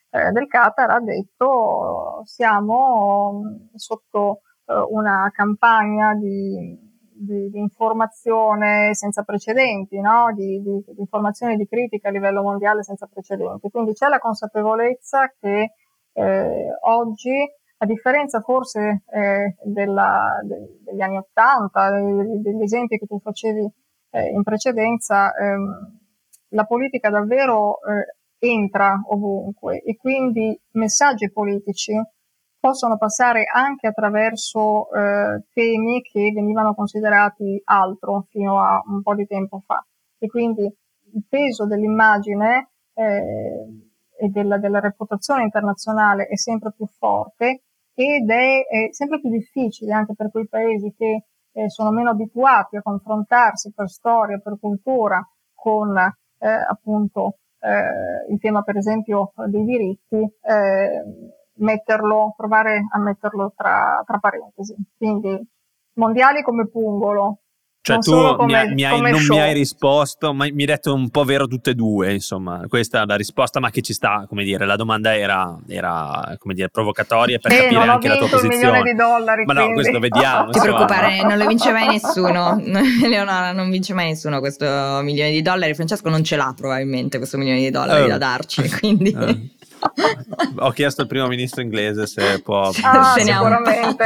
eh, 0.10 0.32
del 0.32 0.48
Qatar 0.48 0.90
ha 0.90 1.00
detto 1.02 2.22
siamo 2.24 3.42
sotto 3.76 4.40
eh, 4.40 4.53
una 4.90 5.30
campagna 5.34 6.14
di, 6.16 6.78
di, 7.14 7.50
di, 7.50 7.60
informazione 7.60 8.94
senza 8.94 9.24
precedenti, 9.24 10.00
no? 10.00 10.34
di, 10.34 10.62
di, 10.62 10.84
di 10.94 11.00
informazione 11.00 11.56
di 11.56 11.68
critica 11.68 12.10
a 12.10 12.12
livello 12.12 12.42
mondiale 12.42 12.84
senza 12.84 13.08
precedenti. 13.12 13.70
Quindi 13.70 13.94
c'è 13.94 14.08
la 14.08 14.20
consapevolezza 14.20 15.34
che 15.40 15.74
eh, 16.14 16.68
oggi, 16.82 17.36
a 17.78 17.86
differenza 17.86 18.42
forse 18.42 19.04
eh, 19.12 19.56
della, 19.64 20.40
de, 20.44 20.80
degli 20.84 21.02
anni 21.02 21.18
Ottanta, 21.18 21.92
degli 21.92 22.62
esempi 22.62 22.98
che 22.98 23.06
tu 23.06 23.20
facevi 23.20 23.72
eh, 24.12 24.30
in 24.30 24.44
precedenza, 24.44 25.34
ehm, 25.34 26.02
la 26.50 26.66
politica 26.66 27.10
davvero 27.10 27.80
eh, 27.82 28.48
entra 28.48 29.02
ovunque 29.08 29.82
e 29.82 29.96
quindi 29.96 30.60
messaggi 30.72 31.32
politici 31.32 31.94
possono 32.64 32.96
passare 32.96 33.44
anche 33.54 33.88
attraverso 33.88 34.90
eh, 34.90 35.44
temi 35.52 36.02
che 36.02 36.32
venivano 36.34 36.74
considerati 36.74 37.62
altro 37.66 38.28
fino 38.30 38.62
a 38.62 38.82
un 38.88 39.02
po' 39.02 39.16
di 39.16 39.28
tempo 39.28 39.62
fa. 39.66 39.86
E 40.18 40.28
quindi 40.28 40.64
il 40.64 41.26
peso 41.28 41.66
dell'immagine 41.68 42.70
eh, 42.94 43.68
e 44.18 44.30
della, 44.30 44.60
della, 44.60 44.80
reputazione 44.80 45.44
internazionale 45.44 46.28
è 46.28 46.38
sempre 46.38 46.72
più 46.74 46.86
forte 46.88 47.64
ed 47.94 48.30
è, 48.30 48.66
è, 48.66 48.88
sempre 48.94 49.20
più 49.20 49.30
difficile 49.30 49.92
anche 49.92 50.14
per 50.16 50.32
quei 50.32 50.48
paesi 50.48 50.94
che 50.98 51.26
eh, 51.52 51.70
sono 51.70 51.92
meno 51.92 52.12
abituati 52.12 52.78
a 52.78 52.82
confrontarsi 52.82 53.74
per 53.74 53.90
storia, 53.90 54.40
per 54.40 54.58
cultura 54.58 55.22
con 55.54 55.98
eh, 55.98 56.48
appunto 56.48 57.40
eh, 57.60 58.32
il 58.32 58.40
tema 58.40 58.62
per 58.62 58.78
esempio 58.78 59.34
dei 59.48 59.66
diritti, 59.66 60.16
eh, 60.16 61.04
metterlo, 61.64 62.34
provare 62.36 62.86
a 62.92 63.00
metterlo 63.00 63.54
tra, 63.56 64.04
tra 64.06 64.20
parentesi. 64.20 64.76
Quindi 64.98 65.40
mondiali 65.96 66.44
come 66.44 66.68
pungolo, 66.68 67.44
cioè 67.86 67.98
tu 67.98 68.14
come, 68.38 68.74
mi 68.74 68.86
hai, 68.86 69.02
non 69.02 69.20
show. 69.20 69.36
mi 69.36 69.42
hai 69.42 69.54
risposto, 69.54 70.34
ma 70.34 70.46
mi 70.46 70.62
hai 70.62 70.68
detto 70.68 70.94
un 70.94 71.10
po' 71.10 71.26
vero 71.26 71.48
tutte 71.48 71.72
e 71.72 71.74
due, 71.74 72.14
insomma, 72.14 72.62
questa 72.70 73.02
è 73.02 73.06
la 73.06 73.18
risposta, 73.18 73.60
ma 73.60 73.72
che 73.72 73.82
ci 73.82 73.92
sta, 73.92 74.26
come 74.26 74.46
dire, 74.46 74.66
la 74.66 74.78
domanda 74.78 75.14
era, 75.18 75.60
era 75.68 76.34
come 76.38 76.54
dire, 76.54 76.70
provocatoria 76.70 77.40
per 77.40 77.52
eh, 77.52 77.58
capire 77.58 77.82
anche 77.82 78.08
la 78.08 78.16
tua 78.16 78.30
posizione. 78.30 78.84
Di 78.84 78.96
dollari, 78.96 79.44
ma 79.44 79.54
quindi. 79.54 79.68
no, 79.68 79.74
questo 79.74 80.00
vediamo. 80.00 80.44
Non 80.44 80.52
ti 80.52 80.60
preoccupare, 80.62 81.24
non 81.24 81.38
lo 81.38 81.46
vince 81.46 81.72
mai 81.74 81.88
nessuno, 81.88 82.56
Leonora 83.06 83.52
non 83.52 83.70
vince 83.70 83.94
mai 83.94 84.08
nessuno 84.08 84.40
questo 84.40 85.02
milione 85.04 85.32
di 85.32 85.42
dollari, 85.42 85.74
Francesco 85.74 86.08
non 86.08 86.24
ce 86.24 86.38
l'ha 86.38 86.54
probabilmente 86.56 87.18
questo 87.18 87.38
milione 87.38 87.60
di 87.60 87.70
dollari 87.70 88.04
oh. 88.04 88.08
da 88.08 88.18
darci, 88.18 88.70
quindi... 88.80 89.14
Oh. 89.14 89.53
Ho 90.58 90.72
chiesto 90.72 91.02
al 91.02 91.08
primo 91.08 91.28
ministro 91.28 91.62
inglese 91.62 92.06
se 92.08 92.42
può... 92.42 92.72
Ah, 92.82 93.16
sicuramente. 93.18 94.04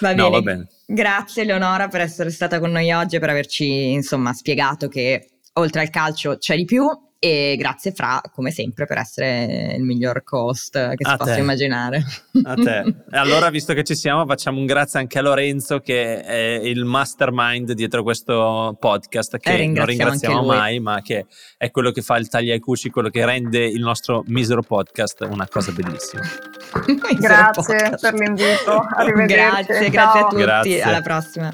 Va 0.00 0.14
bene. 0.14 0.22
No, 0.22 0.30
va 0.30 0.40
bene. 0.40 0.68
Grazie 0.86 1.44
Leonora 1.44 1.88
per 1.88 2.00
essere 2.00 2.30
stata 2.30 2.58
con 2.58 2.70
noi 2.70 2.90
oggi 2.92 3.16
e 3.16 3.18
per 3.18 3.28
averci 3.30 3.92
insomma 3.92 4.32
spiegato 4.32 4.88
che 4.88 5.40
oltre 5.54 5.82
al 5.82 5.90
calcio 5.90 6.36
c'è 6.38 6.56
di 6.56 6.64
più 6.64 6.86
e 7.22 7.54
grazie 7.58 7.92
Fra, 7.92 8.18
come 8.32 8.50
sempre, 8.50 8.86
per 8.86 8.96
essere 8.96 9.74
il 9.76 9.82
miglior 9.82 10.24
cost 10.24 10.72
che 10.72 11.04
si 11.04 11.10
a 11.10 11.16
possa 11.18 11.34
te. 11.34 11.40
immaginare. 11.40 12.02
A 12.44 12.54
te. 12.54 12.94
allora, 13.12 13.50
visto 13.50 13.74
che 13.74 13.84
ci 13.84 13.94
siamo, 13.94 14.24
facciamo 14.24 14.58
un 14.58 14.64
grazie 14.64 15.00
anche 15.00 15.18
a 15.18 15.22
Lorenzo, 15.22 15.80
che 15.80 16.22
è 16.22 16.58
il 16.62 16.86
mastermind 16.86 17.72
dietro 17.72 18.02
questo 18.02 18.74
podcast, 18.80 19.36
che 19.36 19.54
eh, 19.54 19.66
non 19.66 19.84
ringraziamo 19.84 20.42
mai, 20.42 20.80
ma 20.80 21.02
che 21.02 21.26
è 21.58 21.70
quello 21.70 21.90
che 21.90 22.00
fa 22.00 22.16
il 22.16 22.30
taglia 22.30 22.54
ai 22.54 22.58
cuci, 22.58 22.88
quello 22.88 23.10
che 23.10 23.22
rende 23.26 23.66
il 23.66 23.82
nostro 23.82 24.24
misero 24.28 24.62
podcast 24.62 25.26
una 25.28 25.46
cosa 25.46 25.72
bellissima. 25.72 26.22
grazie 27.20 27.96
per 28.00 28.14
l'invito. 28.14 28.80
Arrivederci. 28.96 29.34
Grazie, 29.34 29.90
grazie 29.90 30.20
a 30.20 30.24
tutti. 30.24 30.42
Grazie. 30.42 30.82
Alla 30.82 31.02
prossima. 31.02 31.50